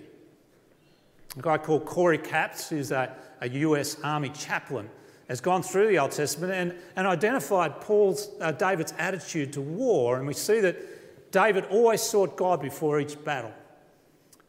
A 1.37 1.43
guy 1.43 1.59
called 1.59 1.85
Corey 1.85 2.19
Capps, 2.19 2.69
who's 2.69 2.91
a, 2.91 3.15
a 3.41 3.49
US 3.49 4.01
Army 4.03 4.31
chaplain, 4.31 4.89
has 5.29 5.41
gone 5.41 5.63
through 5.63 5.89
the 5.89 5.99
Old 5.99 6.13
Testament 6.13 6.53
and, 6.53 6.75
and 6.97 7.07
identified 7.07 7.81
Paul's, 7.81 8.31
uh, 8.41 8.53
David's 8.53 8.95
attitude 8.99 9.53
to 9.53 9.61
war. 9.61 10.17
And 10.17 10.27
we 10.27 10.33
see 10.33 10.61
that 10.61 11.31
David 11.31 11.67
always 11.67 12.01
sought 12.01 12.37
God 12.37 12.63
before 12.63 12.99
each 12.99 13.23
battle. 13.25 13.53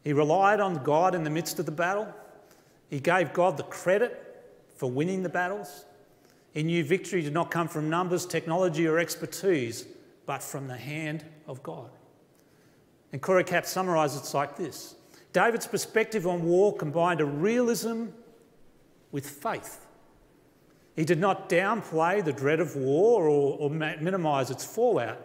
He 0.02 0.14
relied 0.14 0.60
on 0.60 0.82
God 0.82 1.14
in 1.14 1.24
the 1.24 1.30
midst 1.30 1.58
of 1.58 1.66
the 1.66 1.72
battle. 1.72 2.08
He 2.88 3.00
gave 3.00 3.32
God 3.34 3.56
the 3.58 3.64
credit 3.64 4.26
for 4.74 4.90
winning 4.90 5.22
the 5.22 5.28
battles. 5.28 5.84
He 6.52 6.62
knew 6.62 6.82
victory 6.82 7.22
did 7.22 7.34
not 7.34 7.50
come 7.50 7.68
from 7.68 7.90
numbers, 7.90 8.24
technology, 8.24 8.86
or 8.86 8.98
expertise, 8.98 9.86
but 10.24 10.42
from 10.42 10.66
the 10.66 10.76
hand 10.76 11.24
of 11.46 11.62
God. 11.62 11.90
And 13.12 13.20
Corey 13.20 13.44
Capps 13.44 13.70
summarises 13.70 14.28
it 14.28 14.36
like 14.36 14.56
this 14.56 14.94
David's 15.32 15.66
perspective 15.66 16.26
on 16.26 16.44
war 16.44 16.76
combined 16.76 17.20
a 17.20 17.24
realism 17.24 18.06
with 19.12 19.28
faith. 19.28 19.86
He 20.96 21.04
did 21.04 21.18
not 21.18 21.48
downplay 21.48 22.24
the 22.24 22.32
dread 22.32 22.60
of 22.60 22.76
war 22.76 23.28
or, 23.28 23.56
or 23.58 23.70
minimise 23.70 24.50
its 24.50 24.64
fallout. 24.64 25.18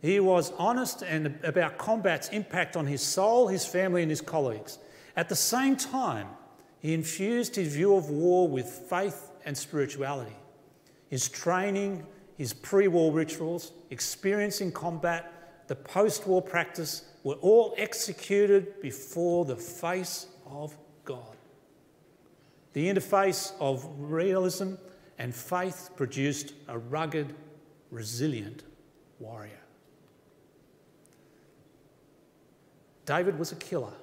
He 0.00 0.20
was 0.20 0.52
honest 0.58 1.02
and 1.02 1.38
about 1.42 1.78
combat's 1.78 2.28
impact 2.28 2.76
on 2.76 2.86
his 2.86 3.02
soul, 3.02 3.48
his 3.48 3.66
family, 3.66 4.02
and 4.02 4.10
his 4.10 4.20
colleagues. 4.20 4.78
At 5.16 5.28
the 5.28 5.36
same 5.36 5.76
time, 5.76 6.28
he 6.80 6.94
infused 6.94 7.56
his 7.56 7.74
view 7.74 7.96
of 7.96 8.10
war 8.10 8.48
with 8.48 8.66
faith 8.66 9.30
and 9.44 9.56
spirituality. 9.56 10.36
His 11.08 11.28
training, 11.28 12.06
his 12.36 12.52
pre 12.52 12.88
war 12.88 13.12
rituals, 13.12 13.72
experience 13.90 14.60
in 14.60 14.72
combat, 14.72 15.64
the 15.68 15.76
post 15.76 16.26
war 16.26 16.42
practice 16.42 17.02
were 17.26 17.34
all 17.34 17.74
executed 17.76 18.80
before 18.80 19.44
the 19.44 19.56
face 19.56 20.28
of 20.48 20.76
God. 21.04 21.36
The 22.72 22.86
interface 22.86 23.52
of 23.58 23.84
realism 23.98 24.74
and 25.18 25.34
faith 25.34 25.90
produced 25.96 26.52
a 26.68 26.78
rugged, 26.78 27.34
resilient 27.90 28.62
warrior. 29.18 29.58
David 33.06 33.40
was 33.40 33.50
a 33.50 33.56
killer. 33.56 33.94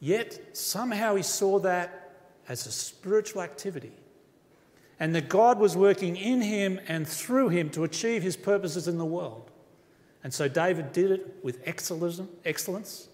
Yet 0.00 0.54
somehow 0.54 1.14
he 1.14 1.22
saw 1.22 1.58
that 1.60 2.12
as 2.46 2.66
a 2.66 2.70
spiritual 2.70 3.40
activity. 3.40 3.92
And 5.00 5.14
that 5.14 5.30
God 5.30 5.58
was 5.58 5.78
working 5.78 6.14
in 6.14 6.42
him 6.42 6.78
and 6.88 7.08
through 7.08 7.48
him 7.48 7.70
to 7.70 7.84
achieve 7.84 8.22
his 8.22 8.36
purposes 8.36 8.86
in 8.86 8.98
the 8.98 9.06
world. 9.06 9.51
And 10.24 10.32
so 10.32 10.48
David 10.48 10.92
did 10.92 11.10
it 11.10 11.36
with 11.42 11.60
excellence 11.64 13.08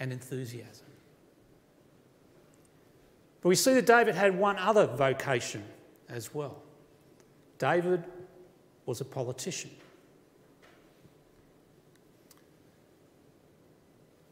and 0.00 0.12
enthusiasm. 0.12 0.86
But 3.40 3.50
we 3.50 3.54
see 3.54 3.74
that 3.74 3.86
David 3.86 4.14
had 4.14 4.38
one 4.38 4.56
other 4.56 4.86
vocation 4.86 5.64
as 6.08 6.34
well. 6.34 6.62
David 7.58 8.04
was 8.86 9.00
a 9.00 9.04
politician. 9.04 9.70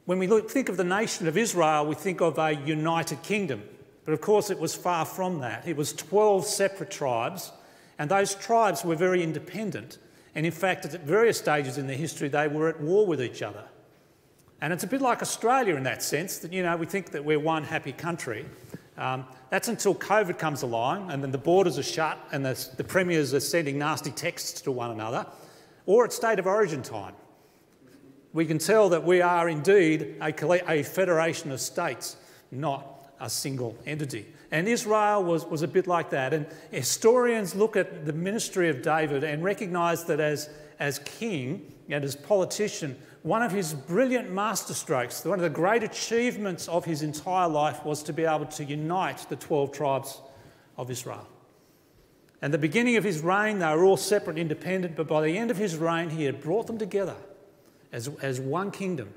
When 0.07 0.19
we 0.19 0.29
look, 0.29 0.51
think 0.51 0.69
of 0.69 0.77
the 0.77 0.85
nation 0.85 1.27
of 1.27 1.37
Israel, 1.37 1.85
we 1.87 1.95
think 1.95 2.21
of 2.21 2.39
a 2.39 2.53
united 2.53 3.23
kingdom. 3.23 3.62
But 4.05 4.15
of 4.15 4.21
course, 4.21 4.51
it 4.51 4.59
was 4.59 4.75
far 4.75 5.05
from 5.05 5.41
that. 5.41 5.67
It 5.67 5.77
was 5.77 5.93
12 5.93 6.47
separate 6.47 6.93
tribes, 6.93 7.51
and 7.99 8.09
those 8.09 8.37
tribes 8.37 8.85
were 8.85 8.95
very 8.95 9.23
independent. 9.23 9.99
And 10.37 10.44
in 10.44 10.53
fact, 10.53 10.85
at 10.85 11.01
various 11.01 11.38
stages 11.38 11.79
in 11.79 11.87
their 11.87 11.96
history, 11.96 12.29
they 12.29 12.46
were 12.46 12.68
at 12.68 12.79
war 12.79 13.07
with 13.07 13.22
each 13.22 13.40
other. 13.40 13.64
And 14.61 14.70
it's 14.70 14.85
a 14.85 14.87
bit 14.87 15.01
like 15.01 15.22
Australia 15.22 15.77
in 15.77 15.83
that 15.85 16.03
sense 16.03 16.38
that, 16.38 16.53
you 16.53 16.62
know, 16.62 16.77
we 16.77 16.85
think 16.85 17.11
that 17.12 17.25
we're 17.25 17.40
one 17.40 17.64
happy 17.64 17.92
country. 17.92 18.44
Um, 18.99 19.25
that's 19.49 19.68
until 19.68 19.94
COVID 19.94 20.38
comes 20.38 20.61
along 20.61 21.11
and 21.11 21.22
then 21.22 21.31
the 21.31 21.38
borders 21.38 21.79
are 21.79 21.83
shut 21.83 22.18
and 22.33 22.44
the, 22.44 22.68
the 22.77 22.85
premiers 22.85 23.33
are 23.33 23.40
sending 23.40 23.79
nasty 23.79 24.11
texts 24.11 24.61
to 24.62 24.72
one 24.72 24.90
another, 24.90 25.27
or 25.87 26.05
at 26.05 26.12
state 26.12 26.38
of 26.38 26.46
origin 26.46 26.83
time. 26.83 27.14
We 28.35 28.44
can 28.44 28.59
tell 28.59 28.90
that 28.90 29.05
we 29.05 29.22
are 29.22 29.49
indeed 29.49 30.16
a, 30.20 30.70
a 30.70 30.83
federation 30.83 31.51
of 31.51 31.62
states, 31.62 32.16
not 32.51 33.11
a 33.20 33.31
single 33.31 33.75
entity. 33.87 34.27
And 34.50 34.68
Israel 34.68 35.24
was, 35.24 35.44
was 35.44 35.62
a 35.62 35.68
bit 35.68 35.87
like 35.87 36.11
that. 36.11 36.32
And 36.32 36.46
historians 36.70 37.54
look 37.54 37.76
at 37.76 38.06
the 38.06 38.12
ministry 38.12 38.68
of 38.68 38.82
David 38.82 39.24
and 39.24 39.42
recognise 39.42 40.04
that 40.04 40.20
as, 40.20 40.48
as 40.78 41.00
king 41.00 41.72
and 41.88 42.04
as 42.04 42.14
politician, 42.14 42.96
one 43.22 43.42
of 43.42 43.50
his 43.50 43.74
brilliant 43.74 44.30
masterstrokes, 44.30 45.26
one 45.26 45.38
of 45.38 45.42
the 45.42 45.50
great 45.50 45.82
achievements 45.82 46.68
of 46.68 46.85
his 46.85 47.02
entire 47.02 47.48
life, 47.48 47.85
was 47.85 48.02
to 48.04 48.12
be 48.12 48.24
able 48.24 48.46
to 48.46 48.64
unite 48.64 49.26
the 49.28 49.37
12 49.37 49.72
tribes 49.72 50.20
of 50.76 50.90
Israel. 50.90 51.26
And 52.40 52.54
the 52.54 52.59
beginning 52.59 52.96
of 52.96 53.04
his 53.04 53.22
reign, 53.22 53.59
they 53.59 53.74
were 53.74 53.85
all 53.85 53.96
separate, 53.96 54.38
independent, 54.38 54.94
but 54.94 55.09
by 55.09 55.22
the 55.22 55.37
end 55.37 55.50
of 55.50 55.56
his 55.56 55.76
reign, 55.76 56.11
he 56.11 56.24
had 56.24 56.40
brought 56.40 56.66
them 56.66 56.78
together 56.78 57.16
as, 57.92 58.09
as 58.20 58.40
one 58.40 58.70
kingdom 58.70 59.12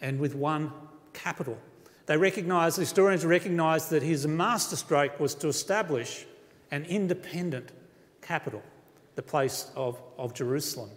and 0.00 0.18
with 0.18 0.34
one 0.34 0.72
capital. 1.12 1.58
They 2.06 2.16
recognize, 2.16 2.76
historians 2.76 3.24
recognize 3.24 3.88
that 3.88 4.02
his 4.02 4.26
masterstroke 4.26 5.18
was 5.18 5.34
to 5.36 5.48
establish 5.48 6.26
an 6.70 6.84
independent 6.84 7.72
capital, 8.20 8.62
the 9.14 9.22
place 9.22 9.70
of, 9.74 10.00
of 10.18 10.34
Jerusalem. 10.34 10.90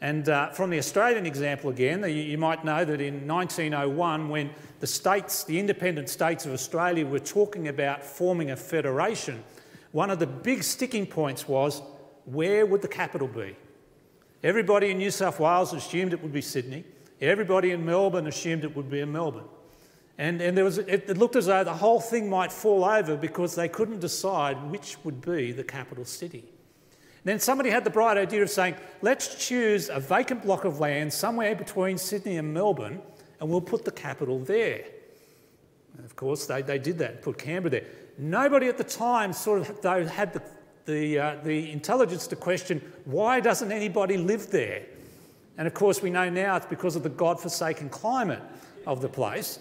And 0.00 0.28
uh, 0.28 0.50
from 0.50 0.70
the 0.70 0.78
Australian 0.78 1.26
example 1.26 1.70
again, 1.70 2.02
you, 2.02 2.08
you 2.08 2.38
might 2.38 2.64
know 2.64 2.84
that 2.84 3.00
in 3.00 3.28
1901, 3.28 4.28
when 4.28 4.50
the 4.80 4.86
states, 4.86 5.44
the 5.44 5.60
independent 5.60 6.08
states 6.08 6.44
of 6.44 6.52
Australia, 6.52 7.06
were 7.06 7.20
talking 7.20 7.68
about 7.68 8.04
forming 8.04 8.50
a 8.50 8.56
federation, 8.56 9.44
one 9.92 10.10
of 10.10 10.18
the 10.18 10.26
big 10.26 10.64
sticking 10.64 11.06
points 11.06 11.46
was 11.46 11.82
where 12.24 12.66
would 12.66 12.82
the 12.82 12.88
capital 12.88 13.28
be? 13.28 13.56
Everybody 14.42 14.90
in 14.90 14.98
New 14.98 15.12
South 15.12 15.38
Wales 15.38 15.72
assumed 15.72 16.12
it 16.12 16.20
would 16.20 16.32
be 16.32 16.42
Sydney. 16.42 16.84
Everybody 17.20 17.70
in 17.70 17.84
Melbourne 17.84 18.26
assumed 18.26 18.64
it 18.64 18.74
would 18.74 18.90
be 18.90 19.00
in 19.00 19.12
Melbourne. 19.12 19.44
And, 20.18 20.40
and 20.40 20.56
there 20.56 20.64
was, 20.64 20.78
it, 20.78 21.08
it 21.08 21.16
looked 21.16 21.36
as 21.36 21.46
though 21.46 21.64
the 21.64 21.72
whole 21.72 22.00
thing 22.00 22.28
might 22.28 22.52
fall 22.52 22.84
over 22.84 23.16
because 23.16 23.54
they 23.54 23.68
couldn't 23.68 24.00
decide 24.00 24.62
which 24.70 24.96
would 25.04 25.20
be 25.20 25.52
the 25.52 25.64
capital 25.64 26.04
city. 26.04 26.44
Then 27.24 27.38
somebody 27.38 27.70
had 27.70 27.84
the 27.84 27.90
bright 27.90 28.16
idea 28.16 28.42
of 28.42 28.50
saying, 28.50 28.74
let's 29.00 29.46
choose 29.46 29.88
a 29.88 30.00
vacant 30.00 30.42
block 30.42 30.64
of 30.64 30.80
land 30.80 31.12
somewhere 31.12 31.54
between 31.54 31.96
Sydney 31.96 32.36
and 32.36 32.52
Melbourne, 32.52 33.00
and 33.40 33.48
we'll 33.48 33.60
put 33.60 33.84
the 33.84 33.92
capital 33.92 34.40
there. 34.40 34.84
And 35.96 36.04
of 36.04 36.16
course, 36.16 36.46
they, 36.46 36.62
they 36.62 36.78
did 36.78 36.98
that, 36.98 37.10
and 37.12 37.22
put 37.22 37.38
Canberra 37.38 37.70
there. 37.70 37.84
Nobody 38.18 38.66
at 38.66 38.76
the 38.76 38.84
time 38.84 39.32
sort 39.32 39.60
of 39.60 39.80
though 39.82 40.04
had 40.04 40.32
the, 40.32 40.42
the, 40.84 41.18
uh, 41.18 41.36
the 41.42 41.70
intelligence 41.70 42.26
to 42.28 42.36
question 42.36 42.80
why 43.04 43.40
doesn't 43.40 43.72
anybody 43.72 44.16
live 44.16 44.50
there? 44.50 44.82
And 45.58 45.66
of 45.66 45.74
course, 45.74 46.02
we 46.02 46.10
know 46.10 46.28
now 46.28 46.56
it's 46.56 46.66
because 46.66 46.96
of 46.96 47.02
the 47.02 47.08
God-forsaken 47.08 47.90
climate 47.90 48.42
of 48.86 49.00
the 49.00 49.08
place. 49.08 49.58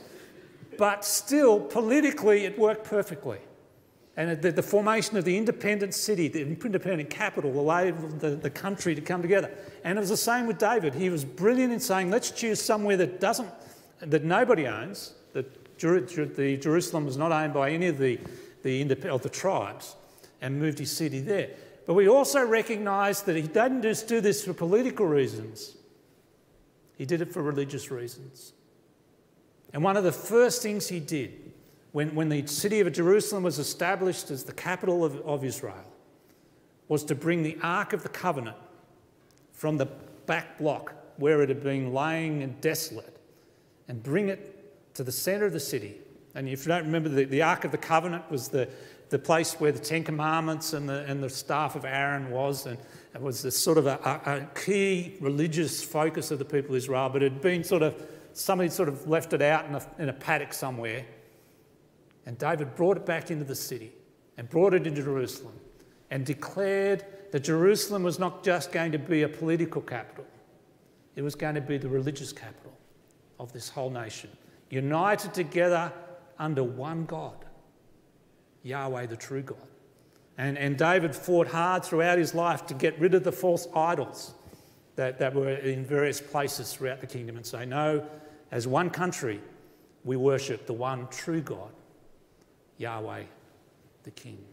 But 0.81 1.05
still, 1.05 1.59
politically, 1.59 2.45
it 2.45 2.57
worked 2.57 2.85
perfectly. 2.85 3.37
And 4.17 4.41
the, 4.41 4.51
the, 4.51 4.63
formation 4.63 5.15
of 5.15 5.25
the 5.25 5.37
independent 5.37 5.93
city, 5.93 6.27
the 6.27 6.41
independent 6.41 7.07
capital, 7.11 7.51
allowed 7.59 8.19
the, 8.19 8.31
the 8.31 8.49
country 8.49 8.95
to 8.95 9.01
come 9.01 9.21
together. 9.21 9.51
And 9.83 9.99
it 9.99 10.01
was 10.01 10.09
the 10.09 10.17
same 10.17 10.47
with 10.47 10.57
David. 10.57 10.95
He 10.95 11.11
was 11.11 11.23
brilliant 11.23 11.71
in 11.71 11.79
saying, 11.79 12.09
let's 12.09 12.31
choose 12.31 12.59
somewhere 12.59 12.97
that 12.97 13.19
doesn't, 13.19 13.47
that 13.99 14.23
nobody 14.23 14.65
owns, 14.65 15.13
that 15.33 15.77
the 15.77 16.57
Jerusalem 16.59 17.05
was 17.05 17.15
not 17.15 17.31
owned 17.31 17.53
by 17.53 17.69
any 17.69 17.85
of 17.85 17.99
the, 17.99 18.19
the, 18.63 19.07
of 19.07 19.21
the 19.21 19.29
tribes, 19.29 19.95
and 20.41 20.57
moved 20.57 20.79
his 20.79 20.89
city 20.89 21.19
there. 21.19 21.51
But 21.85 21.93
we 21.93 22.09
also 22.09 22.43
recognise 22.43 23.21
that 23.21 23.35
he 23.35 23.43
didn't 23.43 23.83
just 23.83 24.07
do 24.07 24.19
this 24.19 24.43
for 24.43 24.53
political 24.53 25.05
reasons, 25.05 25.77
he 26.97 27.05
did 27.05 27.21
it 27.21 27.31
for 27.31 27.43
religious 27.43 27.91
reasons. 27.91 28.53
And 29.73 29.83
one 29.83 29.97
of 29.97 30.03
the 30.03 30.11
first 30.11 30.61
things 30.61 30.87
he 30.87 30.99
did 30.99 31.51
when, 31.91 32.15
when 32.15 32.29
the 32.29 32.45
city 32.47 32.79
of 32.79 32.91
Jerusalem 32.91 33.43
was 33.43 33.59
established 33.59 34.31
as 34.31 34.43
the 34.43 34.53
capital 34.53 35.03
of, 35.03 35.19
of 35.21 35.43
Israel, 35.43 35.85
was 36.87 37.03
to 37.05 37.15
bring 37.15 37.43
the 37.43 37.57
Ark 37.61 37.93
of 37.93 38.03
the 38.03 38.09
Covenant 38.09 38.57
from 39.53 39.77
the 39.77 39.87
back 40.25 40.57
block 40.57 40.93
where 41.17 41.41
it 41.41 41.49
had 41.49 41.63
been 41.63 41.93
lying 41.93 42.43
and 42.43 42.59
desolate 42.61 43.17
and 43.87 44.01
bring 44.01 44.29
it 44.29 44.93
to 44.95 45.03
the 45.03 45.11
centre 45.11 45.45
of 45.45 45.53
the 45.53 45.59
city. 45.59 45.95
And 46.35 46.47
if 46.47 46.65
you 46.65 46.69
don't 46.69 46.85
remember, 46.85 47.09
the, 47.09 47.25
the 47.25 47.41
Ark 47.41 47.65
of 47.65 47.71
the 47.71 47.77
Covenant 47.77 48.29
was 48.31 48.47
the, 48.47 48.67
the 49.09 49.19
place 49.19 49.53
where 49.59 49.71
the 49.71 49.79
Ten 49.79 50.03
Commandments 50.03 50.73
and 50.73 50.87
the, 50.87 51.03
and 51.05 51.21
the 51.21 51.29
staff 51.29 51.75
of 51.75 51.85
Aaron 51.85 52.31
was, 52.31 52.65
and 52.65 52.77
it 53.13 53.21
was 53.21 53.41
this 53.41 53.57
sort 53.57 53.77
of 53.77 53.85
a, 53.85 53.99
a, 54.25 54.47
key 54.57 55.17
religious 55.19 55.83
focus 55.83 56.31
of 56.31 56.39
the 56.39 56.45
people 56.45 56.71
of 56.71 56.77
Israel, 56.77 57.09
but 57.09 57.21
it 57.21 57.33
had 57.33 57.41
been 57.41 57.63
sort 57.63 57.83
of, 57.83 57.93
somebody 58.33 58.69
sort 58.69 58.89
of 58.89 59.07
left 59.07 59.33
it 59.33 59.41
out 59.41 59.65
in 59.65 59.75
a, 59.75 59.81
in 59.99 60.09
a 60.09 60.13
paddock 60.13 60.53
somewhere. 60.53 61.05
And 62.25 62.37
David 62.37 62.75
brought 62.75 62.97
it 62.97 63.05
back 63.05 63.31
into 63.31 63.43
the 63.43 63.55
city 63.55 63.91
and 64.37 64.49
brought 64.49 64.73
it 64.73 64.85
into 64.87 65.01
Jerusalem 65.01 65.53
and 66.09 66.25
declared 66.25 67.05
that 67.31 67.41
Jerusalem 67.41 68.03
was 68.03 68.19
not 68.19 68.43
just 68.43 68.71
going 68.71 68.91
to 68.91 68.99
be 68.99 69.23
a 69.23 69.29
political 69.29 69.81
capital, 69.81 70.25
it 71.15 71.21
was 71.21 71.35
going 71.35 71.55
to 71.55 71.61
be 71.61 71.77
the 71.77 71.89
religious 71.89 72.31
capital 72.31 72.73
of 73.39 73.51
this 73.53 73.69
whole 73.69 73.89
nation, 73.89 74.29
united 74.69 75.33
together 75.33 75.91
under 76.37 76.63
one 76.63 77.05
God, 77.05 77.45
Yahweh, 78.63 79.07
the 79.07 79.15
true 79.15 79.41
God. 79.41 79.57
And, 80.37 80.57
and 80.57 80.77
David 80.77 81.15
fought 81.15 81.47
hard 81.47 81.83
throughout 81.83 82.17
his 82.17 82.33
life 82.33 82.65
to 82.67 82.73
get 82.73 82.99
rid 82.99 83.13
of 83.13 83.23
the 83.23 83.31
false 83.31 83.67
idols 83.75 84.33
that, 84.95 85.19
that 85.19 85.33
were 85.33 85.49
in 85.49 85.85
various 85.85 86.21
places 86.21 86.73
throughout 86.73 87.01
the 87.01 87.07
kingdom 87.07 87.37
and 87.37 87.45
say, 87.45 87.65
No, 87.65 88.05
as 88.51 88.67
one 88.67 88.89
country, 88.89 89.39
we 90.03 90.17
worship 90.17 90.65
the 90.65 90.73
one 90.73 91.07
true 91.07 91.41
God, 91.41 91.71
Yahweh, 92.77 93.23
the 94.03 94.11
King. 94.11 94.43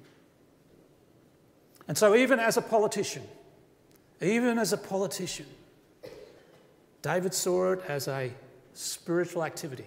And 1.88 1.96
so, 1.96 2.14
even 2.14 2.38
as 2.38 2.56
a 2.56 2.62
politician, 2.62 3.22
even 4.20 4.58
as 4.58 4.72
a 4.72 4.76
politician, 4.76 5.46
David 7.02 7.32
saw 7.32 7.72
it 7.72 7.82
as 7.88 8.08
a 8.08 8.32
spiritual 8.74 9.44
activity. 9.44 9.86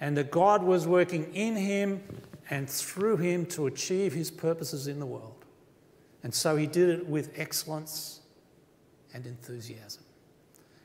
And 0.00 0.16
that 0.16 0.30
God 0.30 0.62
was 0.62 0.86
working 0.86 1.32
in 1.34 1.56
him 1.56 2.02
and 2.50 2.68
through 2.68 3.18
him 3.18 3.46
to 3.46 3.66
achieve 3.66 4.12
his 4.12 4.30
purposes 4.30 4.86
in 4.86 4.98
the 4.98 5.06
world. 5.06 5.44
And 6.22 6.34
so 6.34 6.56
he 6.56 6.66
did 6.66 6.88
it 6.90 7.06
with 7.06 7.32
excellence 7.36 8.20
and 9.12 9.26
enthusiasm. 9.26 10.03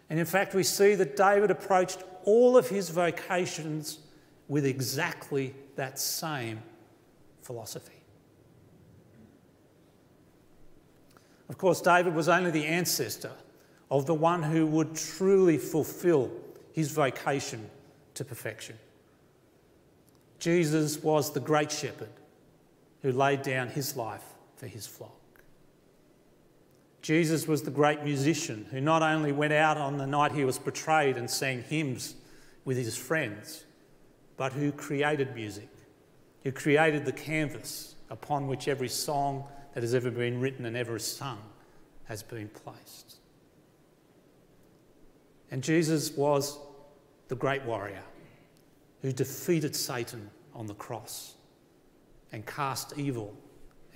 And 0.10 0.20
in 0.20 0.26
fact, 0.26 0.56
we 0.56 0.64
see 0.64 0.96
that 0.96 1.16
David 1.16 1.52
approached 1.52 2.04
all 2.24 2.58
of 2.58 2.70
his 2.70 2.90
vocations 2.90 4.00
with 4.48 4.66
exactly 4.66 5.54
that 5.76 6.00
same 6.00 6.62
philosophy. 7.42 7.94
Of 11.48 11.58
course, 11.58 11.82
David 11.82 12.14
was 12.14 12.30
only 12.30 12.52
the 12.52 12.66
ancestor 12.66 13.32
of 13.90 14.06
the 14.06 14.14
one 14.14 14.44
who 14.44 14.66
would 14.68 14.96
truly 14.96 15.58
fulfill 15.58 16.32
his 16.74 16.92
vocation 16.92 17.70
to 18.14 18.24
perfection. 18.24 18.78
Jesus 20.38 21.02
was 21.02 21.34
the 21.34 21.40
great 21.40 21.72
shepherd 21.72 22.10
who 23.02 23.12
laid 23.12 23.42
down 23.42 23.68
his 23.68 23.96
life 23.96 24.24
for 24.58 24.68
his 24.68 24.86
flock. 24.86 25.19
Jesus 27.02 27.48
was 27.48 27.62
the 27.62 27.72
great 27.72 28.04
musician 28.04 28.66
who 28.72 28.82
not 28.82 29.02
only 29.02 29.32
went 29.32 29.54
out 29.54 29.78
on 29.78 29.98
the 29.98 30.08
night 30.08 30.34
he 30.34 30.44
was 30.44 30.58
betrayed 30.58 31.18
and 31.18 31.30
sang 31.30 31.64
hymns 31.64 32.16
with 32.66 32.78
his 32.78 32.98
friends, 32.98 33.64
but 34.36 34.52
who 34.54 34.72
created 34.72 35.34
music, 35.34 35.70
who 36.44 36.52
created 36.52 37.06
the 37.06 37.12
canvas 37.12 37.96
upon 38.10 38.48
which 38.48 38.68
every 38.68 38.90
song 38.90 39.46
that 39.74 39.84
has 39.84 39.94
ever 39.94 40.12
been 40.12 40.42
written 40.42 40.66
and 40.66 40.76
ever 40.76 41.00
sung 41.00 41.40
has 42.06 42.24
been 42.24 42.50
placed. 42.50 43.18
And 45.52 45.64
Jesus 45.64 46.12
was 46.12 46.60
the 47.28 47.36
great 47.36 47.64
warrior 47.64 48.04
who 49.02 49.12
defeated 49.12 49.76
Satan 49.76 50.30
on 50.54 50.68
the 50.68 50.74
cross 50.74 51.36
and 52.32 52.46
cast 52.46 52.98
evil 52.98 53.34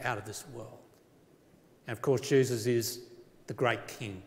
out 0.03 0.17
of 0.17 0.25
this 0.25 0.45
world. 0.53 0.82
And 1.87 1.95
of 1.95 2.01
course, 2.01 2.21
Jesus 2.21 2.65
is 2.65 3.01
the 3.47 3.53
great 3.53 3.87
king, 3.87 4.21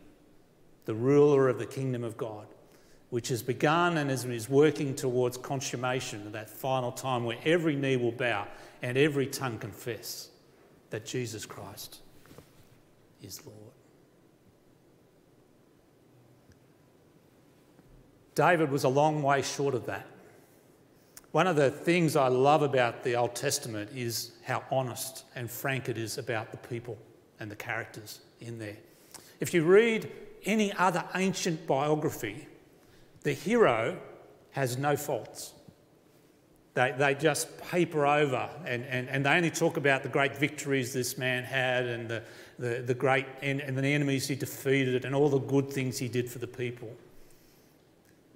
the 0.85 0.93
ruler 0.93 1.49
of 1.49 1.59
the 1.59 1.65
kingdom 1.65 2.03
of 2.03 2.17
God, 2.17 2.47
which 3.09 3.29
has 3.29 3.41
begun 3.41 3.97
and 3.97 4.11
is 4.11 4.49
working 4.49 4.93
towards 4.93 5.37
consummation 5.37 6.31
that 6.31 6.49
final 6.49 6.91
time 6.91 7.23
where 7.23 7.37
every 7.45 7.75
knee 7.75 7.97
will 7.97 8.11
bow 8.11 8.47
and 8.81 8.97
every 8.97 9.25
tongue 9.25 9.57
confess 9.57 10.29
that 10.89 11.05
Jesus 11.05 11.45
Christ 11.45 11.99
is 13.23 13.45
Lord. 13.45 13.57
David 18.35 18.69
was 18.69 18.83
a 18.83 18.89
long 18.89 19.23
way 19.23 19.41
short 19.41 19.73
of 19.73 19.87
that. 19.87 20.05
One 21.31 21.47
of 21.47 21.55
the 21.55 21.71
things 21.71 22.15
I 22.15 22.27
love 22.27 22.61
about 22.61 23.03
the 23.03 23.15
Old 23.15 23.35
Testament 23.35 23.89
is 23.95 24.33
how 24.45 24.63
honest 24.69 25.25
and 25.35 25.49
frank 25.49 25.89
it 25.89 25.97
is 25.97 26.19
about 26.19 26.51
the 26.51 26.57
people 26.57 26.97
and 27.39 27.51
the 27.51 27.55
characters 27.55 28.19
in 28.39 28.59
there. 28.59 28.77
If 29.39 29.53
you 29.53 29.63
read 29.63 30.11
any 30.45 30.73
other 30.73 31.03
ancient 31.15 31.67
biography, 31.67 32.47
the 33.23 33.33
hero 33.33 33.97
has 34.51 34.77
no 34.77 34.95
faults. 34.95 35.53
They, 36.73 36.93
they 36.97 37.15
just 37.15 37.59
paper 37.69 38.05
over 38.05 38.49
and, 38.65 38.85
and, 38.85 39.09
and 39.09 39.25
they 39.25 39.31
only 39.31 39.49
talk 39.49 39.77
about 39.77 40.03
the 40.03 40.09
great 40.09 40.37
victories 40.37 40.93
this 40.93 41.17
man 41.17 41.43
had 41.43 41.85
and 41.85 42.07
the, 42.07 42.23
the, 42.59 42.83
the 42.85 42.93
great 42.93 43.25
and, 43.41 43.61
and 43.61 43.75
the 43.75 43.87
enemies 43.87 44.27
he 44.27 44.35
defeated 44.35 45.03
and 45.03 45.15
all 45.15 45.27
the 45.27 45.39
good 45.39 45.71
things 45.71 45.97
he 45.97 46.07
did 46.07 46.29
for 46.29 46.37
the 46.37 46.47
people. 46.47 46.91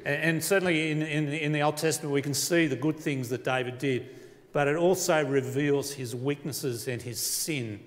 And 0.03 0.43
certainly 0.43 0.89
in, 0.89 1.03
in, 1.03 1.27
in, 1.29 1.51
the 1.51 1.61
Old 1.61 1.77
Testament, 1.77 2.11
we 2.11 2.23
can 2.23 2.33
see 2.33 2.65
the 2.65 2.75
good 2.75 2.97
things 2.97 3.29
that 3.29 3.43
David 3.43 3.77
did, 3.77 4.09
but 4.51 4.67
it 4.67 4.75
also 4.75 5.23
reveals 5.23 5.93
his 5.93 6.15
weaknesses 6.15 6.87
and 6.87 6.99
his 6.99 7.19
sin 7.19 7.79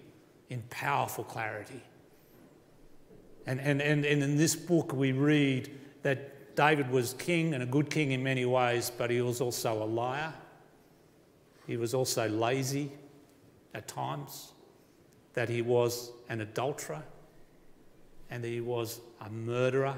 in 0.50 0.62
powerful 0.70 1.24
clarity. 1.24 1.83
And, 3.46 3.61
and, 3.61 3.83
and, 3.83 4.04
and 4.04 4.22
in 4.22 4.37
this 4.37 4.57
book, 4.57 4.92
we 4.92 5.12
read 5.12 5.70
that 6.02 6.57
David 6.57 6.90
was 6.90 7.14
king 7.14 7.54
and 7.54 7.62
a 7.62 7.66
good 7.66 7.90
king 7.90 8.12
in 8.12 8.22
many 8.22 8.44
ways, 8.44 8.90
but 8.96 9.11
he 9.11 9.20
was 9.20 9.40
also 9.40 9.83
a 9.83 9.85
liar. 9.85 10.33
He 11.66 11.76
was 11.76 11.94
also 11.94 12.28
lazy 12.28 12.92
at 13.74 13.88
times, 13.88 14.52
that 15.33 15.48
he 15.48 15.62
was 15.62 16.12
an 16.28 16.40
adulterer, 16.40 17.02
and 18.30 18.42
that 18.44 18.48
he 18.48 18.61
was 18.61 19.00
a 19.20 19.30
murderer 19.30 19.96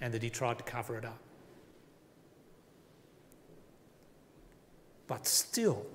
and 0.00 0.12
that 0.14 0.22
he 0.22 0.30
tried 0.30 0.58
to 0.58 0.64
cover 0.64 0.96
it 0.96 1.04
up. 1.04 1.18
But 5.06 5.26
still, 5.26 5.86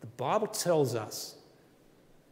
the 0.00 0.06
Bible 0.06 0.46
tells 0.46 0.94
us 0.94 1.36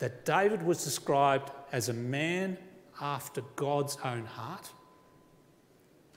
that 0.03 0.25
David 0.25 0.65
was 0.65 0.83
described 0.83 1.53
as 1.71 1.89
a 1.89 1.93
man 1.93 2.59
after 3.01 3.41
God's 3.55 3.97
own 4.05 4.25
heart, 4.25 4.69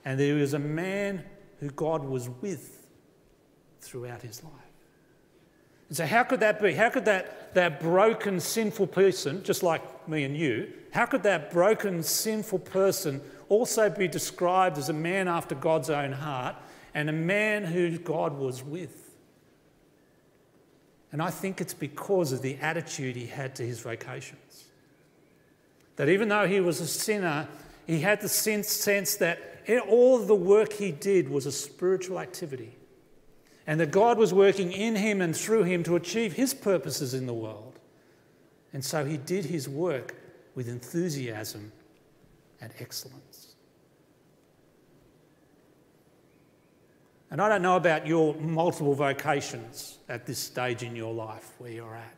and 0.04 0.18
that 0.18 0.24
he 0.24 0.32
was 0.32 0.54
a 0.54 0.58
man 0.58 1.22
who 1.60 1.70
God 1.70 2.02
was 2.02 2.28
with 2.28 2.88
throughout 3.80 4.22
his 4.22 4.42
life. 4.42 4.52
And 5.86 5.96
so, 5.96 6.04
how 6.04 6.24
could 6.24 6.40
that 6.40 6.60
be? 6.60 6.74
How 6.74 6.90
could 6.90 7.04
that, 7.04 7.54
that 7.54 7.78
broken, 7.78 8.40
sinful 8.40 8.88
person, 8.88 9.44
just 9.44 9.62
like 9.62 10.08
me 10.08 10.24
and 10.24 10.36
you, 10.36 10.72
how 10.90 11.06
could 11.06 11.22
that 11.22 11.52
broken, 11.52 12.02
sinful 12.02 12.58
person 12.58 13.20
also 13.48 13.88
be 13.88 14.08
described 14.08 14.78
as 14.78 14.88
a 14.88 14.94
man 14.94 15.28
after 15.28 15.54
God's 15.54 15.90
own 15.90 16.10
heart 16.10 16.56
and 16.92 17.08
a 17.08 17.12
man 17.12 17.62
who 17.62 17.98
God 17.98 18.36
was 18.36 18.64
with. 18.64 19.05
And 21.16 21.22
I 21.22 21.30
think 21.30 21.62
it's 21.62 21.72
because 21.72 22.30
of 22.32 22.42
the 22.42 22.56
attitude 22.56 23.16
he 23.16 23.24
had 23.24 23.54
to 23.54 23.62
his 23.62 23.80
vocations. 23.80 24.66
That 25.96 26.10
even 26.10 26.28
though 26.28 26.46
he 26.46 26.60
was 26.60 26.78
a 26.78 26.86
sinner, 26.86 27.48
he 27.86 28.00
had 28.00 28.20
the 28.20 28.28
sense 28.28 29.16
that 29.16 29.38
all 29.88 30.18
the 30.18 30.34
work 30.34 30.74
he 30.74 30.92
did 30.92 31.30
was 31.30 31.46
a 31.46 31.52
spiritual 31.52 32.20
activity. 32.20 32.76
And 33.66 33.80
that 33.80 33.92
God 33.92 34.18
was 34.18 34.34
working 34.34 34.72
in 34.72 34.94
him 34.94 35.22
and 35.22 35.34
through 35.34 35.62
him 35.62 35.82
to 35.84 35.96
achieve 35.96 36.34
his 36.34 36.52
purposes 36.52 37.14
in 37.14 37.24
the 37.24 37.32
world. 37.32 37.78
And 38.74 38.84
so 38.84 39.06
he 39.06 39.16
did 39.16 39.46
his 39.46 39.70
work 39.70 40.16
with 40.54 40.68
enthusiasm 40.68 41.72
and 42.60 42.74
excellence. 42.78 43.35
And 47.30 47.40
I 47.40 47.48
don't 47.48 47.62
know 47.62 47.76
about 47.76 48.06
your 48.06 48.34
multiple 48.34 48.94
vocations 48.94 49.98
at 50.08 50.26
this 50.26 50.38
stage 50.38 50.82
in 50.82 50.94
your 50.94 51.12
life 51.12 51.52
where 51.58 51.72
you're 51.72 51.96
at. 51.96 52.14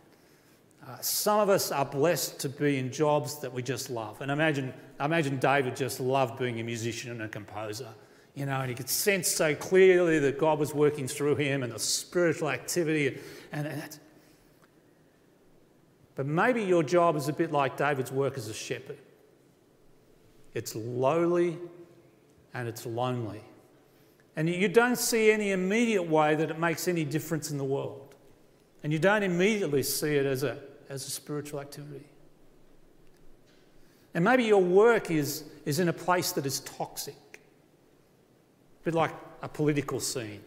Uh, 0.86 0.96
some 1.00 1.40
of 1.40 1.48
us 1.48 1.70
are 1.72 1.84
blessed 1.84 2.38
to 2.40 2.48
be 2.48 2.78
in 2.78 2.92
jobs 2.92 3.38
that 3.40 3.52
we 3.52 3.62
just 3.62 3.90
love. 3.90 4.20
And 4.20 4.30
imagine, 4.30 4.72
imagine 5.00 5.38
David 5.38 5.76
just 5.76 6.00
loved 6.00 6.38
being 6.38 6.60
a 6.60 6.62
musician 6.62 7.10
and 7.10 7.22
a 7.22 7.28
composer. 7.28 7.88
You 8.34 8.46
know, 8.46 8.60
and 8.60 8.68
he 8.68 8.74
could 8.74 8.88
sense 8.88 9.28
so 9.28 9.54
clearly 9.54 10.18
that 10.20 10.38
God 10.38 10.58
was 10.58 10.72
working 10.72 11.08
through 11.08 11.36
him 11.36 11.62
and 11.62 11.72
the 11.72 11.78
spiritual 11.78 12.50
activity. 12.50 13.18
And, 13.50 13.66
and 13.66 13.98
but 16.14 16.26
maybe 16.26 16.62
your 16.62 16.82
job 16.82 17.16
is 17.16 17.28
a 17.28 17.32
bit 17.32 17.52
like 17.52 17.76
David's 17.76 18.12
work 18.12 18.36
as 18.36 18.48
a 18.48 18.54
shepherd. 18.54 18.98
It's 20.54 20.74
lowly 20.74 21.58
and 22.54 22.66
it's 22.66 22.86
lonely. 22.86 23.42
And 24.38 24.48
you 24.48 24.68
don't 24.68 24.96
see 24.96 25.32
any 25.32 25.50
immediate 25.50 26.04
way 26.04 26.36
that 26.36 26.48
it 26.48 26.60
makes 26.60 26.86
any 26.86 27.04
difference 27.04 27.50
in 27.50 27.58
the 27.58 27.64
world. 27.64 28.14
And 28.84 28.92
you 28.92 29.00
don't 29.00 29.24
immediately 29.24 29.82
see 29.82 30.14
it 30.14 30.26
as 30.26 30.44
a, 30.44 30.58
as 30.88 31.04
a 31.08 31.10
spiritual 31.10 31.58
activity. 31.58 32.04
And 34.14 34.24
maybe 34.24 34.44
your 34.44 34.62
work 34.62 35.10
is, 35.10 35.42
is 35.66 35.80
in 35.80 35.88
a 35.88 35.92
place 35.92 36.30
that 36.32 36.46
is 36.46 36.60
toxic, 36.60 37.16
a 37.34 38.84
bit 38.84 38.94
like 38.94 39.10
a 39.42 39.48
political 39.48 39.98
scene. 39.98 40.42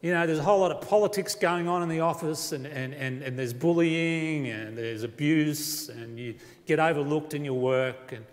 You 0.00 0.12
know, 0.12 0.26
there's 0.26 0.40
a 0.40 0.42
whole 0.42 0.58
lot 0.58 0.72
of 0.72 0.80
politics 0.88 1.36
going 1.36 1.68
on 1.68 1.80
in 1.84 1.88
the 1.88 2.00
office, 2.00 2.50
and, 2.50 2.66
and, 2.66 2.92
and, 2.92 3.22
and 3.22 3.38
there's 3.38 3.52
bullying, 3.52 4.48
and 4.48 4.76
there's 4.76 5.04
abuse, 5.04 5.90
and 5.90 6.18
you 6.18 6.34
get 6.66 6.80
overlooked 6.80 7.34
in 7.34 7.44
your 7.44 7.54
work, 7.54 8.10
and 8.10 8.26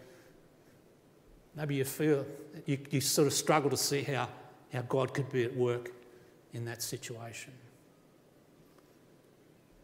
maybe 1.59 1.75
you 1.75 1.83
feel 1.83 2.25
you, 2.65 2.77
you 2.89 3.01
sort 3.01 3.27
of 3.27 3.33
struggle 3.33 3.69
to 3.69 3.77
see 3.77 4.01
how, 4.01 4.29
how 4.71 4.81
God 4.83 5.13
could 5.13 5.29
be 5.29 5.43
at 5.43 5.55
work 5.55 5.91
in 6.53 6.65
that 6.65 6.81
situation. 6.81 7.51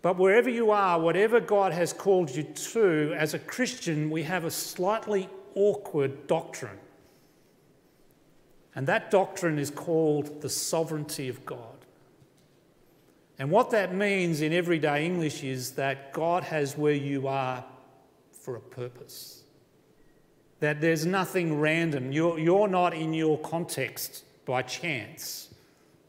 But 0.01 0.17
wherever 0.17 0.49
you 0.49 0.71
are, 0.71 0.99
whatever 0.99 1.39
God 1.39 1.73
has 1.73 1.91
called 1.91 2.33
you 2.33 2.43
to, 2.43 3.13
as 3.17 3.33
a 3.33 3.39
Christian, 3.39 4.09
we 4.09 4.23
have 4.23 4.45
a 4.45 4.51
slightly 4.51 5.27
awkward 5.55 6.27
doctrine. 6.27 6.77
And 8.75 8.87
that 8.87 9.11
doctrine 9.11 9.57
is 9.57 9.69
called 9.69 10.41
the 10.41 10.49
sovereignty 10.49 11.27
of 11.27 11.45
God. 11.45 11.59
And 13.37 13.51
what 13.51 13.71
that 13.71 13.93
means 13.93 14.41
in 14.41 14.53
everyday 14.53 15.05
English 15.05 15.43
is 15.43 15.71
that 15.71 16.13
God 16.13 16.43
has 16.43 16.77
where 16.77 16.93
you 16.93 17.27
are 17.27 17.65
for 18.31 18.55
a 18.55 18.61
purpose. 18.61 19.44
That 20.65 20.81
there's 20.81 21.05
nothing 21.05 21.59
random. 21.59 22.11
You're, 22.11 22.39
you're 22.39 22.67
not 22.67 22.95
in 22.95 23.13
your 23.13 23.37
context 23.37 24.23
by 24.47 24.63
chance. 24.63 25.53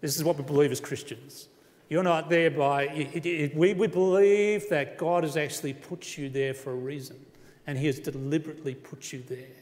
This 0.01 0.17
is 0.17 0.25
what 0.25 0.39
we 0.39 0.45
believe 0.45 0.73
as 0.73 0.81
Christians. 0.81 1.49
You're 1.91 2.03
not 2.03 2.31
there 2.31 2.51
by. 2.51 2.85
It, 2.85 3.17
it, 3.17 3.27
it, 3.27 3.55
we, 3.55 3.75
we 3.75 3.87
believe 3.87 4.71
that 4.71 4.97
God 4.97 5.25
has 5.25 5.37
actually 5.37 5.75
put 5.75 6.17
you 6.17 6.31
there 6.31 6.55
for 6.55 6.73
a 6.73 6.75
reason, 6.75 7.23
and 7.67 7.77
He 7.77 7.85
has 7.85 7.99
deliberately 7.99 8.75
put 8.75 9.13
you 9.13 9.23
there. 9.29 9.61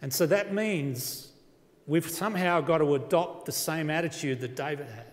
And 0.00 0.12
so 0.12 0.24
that 0.26 0.54
means 0.54 1.32
we've 1.88 2.08
somehow 2.08 2.60
got 2.60 2.78
to 2.78 2.94
adopt 2.94 3.46
the 3.46 3.52
same 3.52 3.90
attitude 3.90 4.38
that 4.42 4.54
David 4.54 4.86
had 4.86 5.06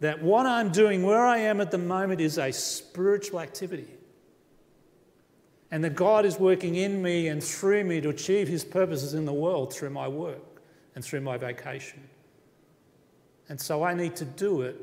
that 0.00 0.22
what 0.22 0.46
I'm 0.46 0.72
doing, 0.72 1.02
where 1.02 1.26
I 1.26 1.36
am 1.40 1.60
at 1.60 1.70
the 1.70 1.76
moment, 1.76 2.22
is 2.22 2.38
a 2.38 2.50
spiritual 2.52 3.40
activity. 3.40 3.88
And 5.70 5.82
that 5.82 5.94
God 5.94 6.24
is 6.24 6.38
working 6.38 6.76
in 6.76 7.02
me 7.02 7.28
and 7.28 7.42
through 7.42 7.84
me 7.84 8.00
to 8.00 8.10
achieve 8.10 8.48
his 8.48 8.64
purposes 8.64 9.14
in 9.14 9.24
the 9.24 9.32
world 9.32 9.72
through 9.72 9.90
my 9.90 10.06
work 10.06 10.62
and 10.94 11.04
through 11.04 11.22
my 11.22 11.36
vocation. 11.36 12.08
And 13.48 13.60
so 13.60 13.82
I 13.82 13.94
need 13.94 14.14
to 14.16 14.24
do 14.24 14.62
it 14.62 14.76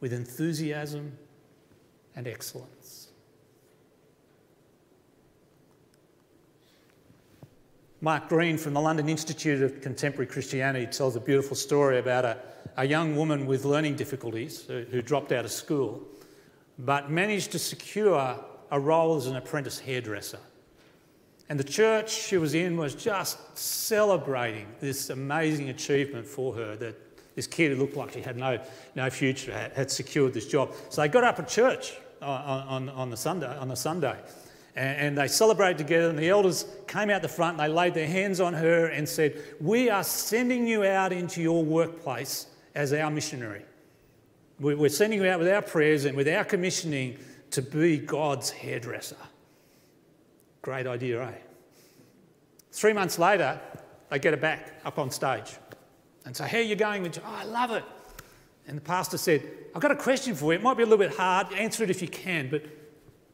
with 0.00 0.12
enthusiasm 0.12 1.18
and 2.16 2.26
excellence. 2.26 3.08
Mark 8.00 8.28
Greene 8.28 8.56
from 8.56 8.74
the 8.74 8.80
London 8.80 9.08
Institute 9.08 9.60
of 9.60 9.80
Contemporary 9.80 10.26
Christianity 10.26 10.86
tells 10.86 11.16
a 11.16 11.20
beautiful 11.20 11.56
story 11.56 11.98
about 11.98 12.24
a 12.24 12.38
a 12.78 12.86
young 12.86 13.16
woman 13.16 13.44
with 13.44 13.64
learning 13.64 13.96
difficulties 13.96 14.64
who, 14.66 14.84
who 14.90 15.02
dropped 15.02 15.32
out 15.32 15.44
of 15.44 15.50
school, 15.50 16.00
but 16.78 17.10
managed 17.10 17.50
to 17.50 17.58
secure 17.58 18.38
a 18.70 18.78
role 18.78 19.16
as 19.16 19.26
an 19.26 19.36
apprentice 19.36 19.78
hairdresser. 19.78 20.38
And 21.48 21.58
the 21.58 21.64
church 21.64 22.10
she 22.10 22.36
was 22.36 22.54
in 22.54 22.76
was 22.76 22.94
just 22.94 23.56
celebrating 23.56 24.66
this 24.80 25.10
amazing 25.10 25.70
achievement 25.70 26.26
for 26.26 26.54
her 26.54 26.76
that 26.76 26.94
this 27.34 27.46
kid 27.46 27.72
who 27.72 27.78
looked 27.78 27.96
like 27.96 28.12
she 28.12 28.20
had 28.20 28.36
no, 28.36 28.60
no 28.94 29.08
future 29.08 29.52
had, 29.52 29.72
had 29.72 29.90
secured 29.90 30.34
this 30.34 30.46
job. 30.46 30.72
So 30.90 31.00
they 31.00 31.08
got 31.08 31.24
up 31.24 31.38
at 31.38 31.48
church 31.48 31.94
on, 32.20 32.88
on, 32.88 32.88
on 32.90 33.10
the 33.10 33.16
Sunday, 33.16 33.56
on 33.56 33.68
the 33.68 33.76
Sunday 33.76 34.16
and, 34.78 34.96
and 35.00 35.18
they 35.18 35.28
celebrated 35.28 35.78
together. 35.78 36.08
And 36.08 36.18
the 36.18 36.28
elders 36.28 36.64
came 36.86 37.10
out 37.10 37.20
the 37.22 37.28
front 37.28 37.58
and 37.58 37.68
they 37.68 37.72
laid 37.72 37.94
their 37.94 38.06
hands 38.06 38.40
on 38.40 38.54
her 38.54 38.86
and 38.86 39.08
said, 39.08 39.42
We 39.60 39.90
are 39.90 40.04
sending 40.04 40.66
you 40.66 40.84
out 40.84 41.12
into 41.12 41.42
your 41.42 41.64
workplace 41.64 42.46
as 42.74 42.92
our 42.92 43.10
missionary. 43.10 43.62
We're 44.60 44.88
sending 44.88 45.20
you 45.20 45.28
out 45.28 45.38
with 45.38 45.48
our 45.48 45.62
prayers 45.62 46.04
and 46.04 46.16
with 46.16 46.28
our 46.28 46.44
commissioning 46.44 47.18
to 47.50 47.62
be 47.62 47.98
God's 47.98 48.50
hairdresser. 48.50 49.16
Great 50.62 50.86
idea, 50.86 51.22
eh? 51.22 51.32
Three 52.72 52.92
months 52.92 53.18
later, 53.18 53.60
they 54.10 54.18
get 54.18 54.34
her 54.34 54.40
back 54.40 54.80
up 54.84 54.98
on 54.98 55.10
stage 55.10 55.56
and 56.24 56.36
say, 56.36 56.46
How 56.46 56.58
are 56.58 56.62
you 56.62 56.76
going? 56.76 57.06
oh, 57.06 57.22
I 57.26 57.44
love 57.44 57.70
it. 57.70 57.84
And 58.66 58.76
the 58.76 58.82
pastor 58.82 59.16
said, 59.16 59.42
I've 59.74 59.80
got 59.80 59.90
a 59.90 59.96
question 59.96 60.34
for 60.34 60.52
you. 60.52 60.58
It 60.58 60.62
might 60.62 60.76
be 60.76 60.82
a 60.82 60.86
little 60.86 61.04
bit 61.04 61.16
hard. 61.16 61.52
Answer 61.54 61.84
it 61.84 61.90
if 61.90 62.02
you 62.02 62.08
can. 62.08 62.50
But 62.50 62.64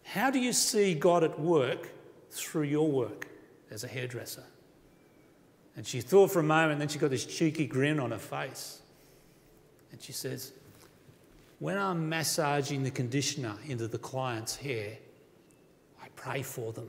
how 0.05 0.31
do 0.31 0.38
you 0.38 0.53
see 0.53 0.94
God 0.94 1.24
at 1.24 1.38
work 1.40 1.90
through 2.31 2.64
your 2.64 2.88
work 2.88 3.27
as 3.70 3.83
a 3.83 3.88
hairdresser? 3.88 4.44
And 5.77 5.85
she 5.85 6.00
thought 6.00 6.31
for 6.31 6.38
a 6.38 6.44
moment, 6.44 6.79
then 6.79 6.88
she 6.88 7.00
got 7.00 7.11
this 7.11 7.27
cheeky 7.27 7.66
grin 7.66 7.98
on 7.98 8.12
her 8.12 8.18
face. 8.18 8.81
And 9.90 10.00
she 10.00 10.12
says, 10.12 10.53
When 11.59 11.79
I'm 11.79 12.09
massaging 12.09 12.83
the 12.83 12.90
conditioner 12.90 13.55
into 13.67 13.88
the 13.88 13.99
client's 13.99 14.57
hair, 14.57 14.99
I 16.03 16.09
pray 16.17 16.43
for 16.43 16.73
them. 16.73 16.88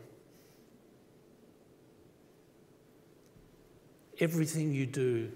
Everything 4.19 4.73
you 4.73 4.85
do 4.85 5.31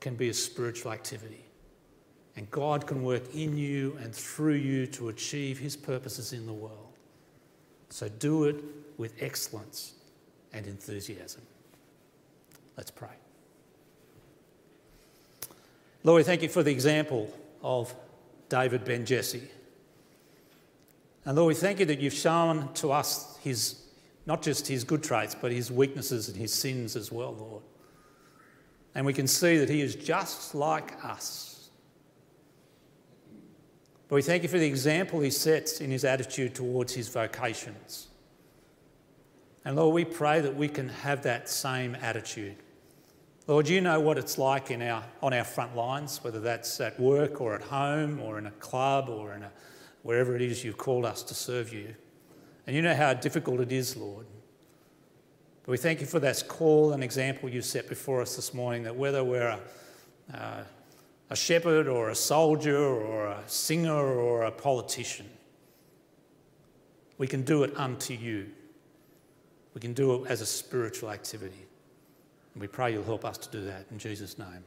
can 0.00 0.14
be 0.14 0.28
a 0.28 0.34
spiritual 0.34 0.92
activity. 0.92 1.44
And 2.36 2.50
God 2.50 2.86
can 2.86 3.02
work 3.02 3.34
in 3.34 3.56
you 3.56 3.96
and 4.00 4.14
through 4.14 4.54
you 4.54 4.86
to 4.88 5.08
achieve 5.08 5.58
His 5.58 5.76
purposes 5.76 6.32
in 6.32 6.46
the 6.46 6.52
world. 6.52 6.92
So 7.90 8.08
do 8.08 8.44
it 8.44 8.62
with 8.96 9.14
excellence 9.20 9.94
and 10.52 10.66
enthusiasm. 10.66 11.42
Let's 12.76 12.90
pray. 12.90 13.08
Lord, 16.04 16.20
we 16.20 16.24
thank 16.24 16.42
you 16.42 16.48
for 16.48 16.62
the 16.62 16.72
example 16.72 17.32
of 17.62 17.94
David 18.52 18.84
Ben 18.84 19.06
Jesse. 19.06 19.48
And 21.24 21.36
Lord, 21.38 21.48
we 21.48 21.54
thank 21.54 21.80
you 21.80 21.86
that 21.86 22.00
you've 22.00 22.12
shown 22.12 22.70
to 22.74 22.92
us 22.92 23.38
his, 23.38 23.80
not 24.26 24.42
just 24.42 24.68
his 24.68 24.84
good 24.84 25.02
traits, 25.02 25.34
but 25.34 25.50
his 25.50 25.72
weaknesses 25.72 26.28
and 26.28 26.36
his 26.36 26.52
sins 26.52 26.94
as 26.94 27.10
well, 27.10 27.32
Lord. 27.32 27.62
And 28.94 29.06
we 29.06 29.14
can 29.14 29.26
see 29.26 29.56
that 29.56 29.70
he 29.70 29.80
is 29.80 29.94
just 29.94 30.54
like 30.54 31.02
us. 31.02 31.70
But 34.08 34.16
we 34.16 34.22
thank 34.22 34.42
you 34.42 34.50
for 34.50 34.58
the 34.58 34.66
example 34.66 35.20
he 35.20 35.30
sets 35.30 35.80
in 35.80 35.90
his 35.90 36.04
attitude 36.04 36.54
towards 36.54 36.92
his 36.92 37.08
vocations. 37.08 38.08
And 39.64 39.76
Lord, 39.76 39.94
we 39.94 40.04
pray 40.04 40.42
that 40.42 40.54
we 40.54 40.68
can 40.68 40.90
have 40.90 41.22
that 41.22 41.48
same 41.48 41.94
attitude 42.02 42.56
Lord, 43.48 43.68
you 43.68 43.80
know 43.80 43.98
what 43.98 44.18
it's 44.18 44.38
like 44.38 44.70
in 44.70 44.82
our, 44.82 45.02
on 45.20 45.34
our 45.34 45.42
front 45.42 45.74
lines, 45.74 46.22
whether 46.22 46.38
that's 46.38 46.80
at 46.80 46.98
work 47.00 47.40
or 47.40 47.56
at 47.56 47.62
home 47.62 48.20
or 48.20 48.38
in 48.38 48.46
a 48.46 48.52
club 48.52 49.08
or 49.08 49.34
in 49.34 49.42
a, 49.42 49.50
wherever 50.04 50.36
it 50.36 50.42
is 50.42 50.62
you've 50.62 50.78
called 50.78 51.04
us 51.04 51.24
to 51.24 51.34
serve 51.34 51.72
you. 51.72 51.92
And 52.68 52.76
you 52.76 52.82
know 52.82 52.94
how 52.94 53.14
difficult 53.14 53.60
it 53.60 53.72
is, 53.72 53.96
Lord. 53.96 54.26
But 55.64 55.72
we 55.72 55.76
thank 55.76 56.00
you 56.00 56.06
for 56.06 56.20
that 56.20 56.44
call 56.46 56.92
and 56.92 57.02
example 57.02 57.48
you 57.48 57.62
set 57.62 57.88
before 57.88 58.22
us 58.22 58.36
this 58.36 58.54
morning 58.54 58.84
that 58.84 58.94
whether 58.94 59.24
we're 59.24 59.48
a, 59.48 59.60
uh, 60.36 60.64
a 61.30 61.36
shepherd 61.36 61.88
or 61.88 62.10
a 62.10 62.14
soldier 62.14 62.78
or 62.78 63.26
a 63.26 63.42
singer 63.46 63.92
or 63.92 64.42
a 64.42 64.52
politician, 64.52 65.28
we 67.18 67.26
can 67.26 67.42
do 67.42 67.64
it 67.64 67.76
unto 67.76 68.14
you. 68.14 68.50
We 69.74 69.80
can 69.80 69.94
do 69.94 70.24
it 70.24 70.30
as 70.30 70.42
a 70.42 70.46
spiritual 70.46 71.10
activity. 71.10 71.66
We 72.56 72.66
pray 72.66 72.92
you'll 72.92 73.04
help 73.04 73.24
us 73.24 73.38
to 73.38 73.50
do 73.50 73.64
that 73.64 73.86
in 73.90 73.98
Jesus' 73.98 74.38
name. 74.38 74.64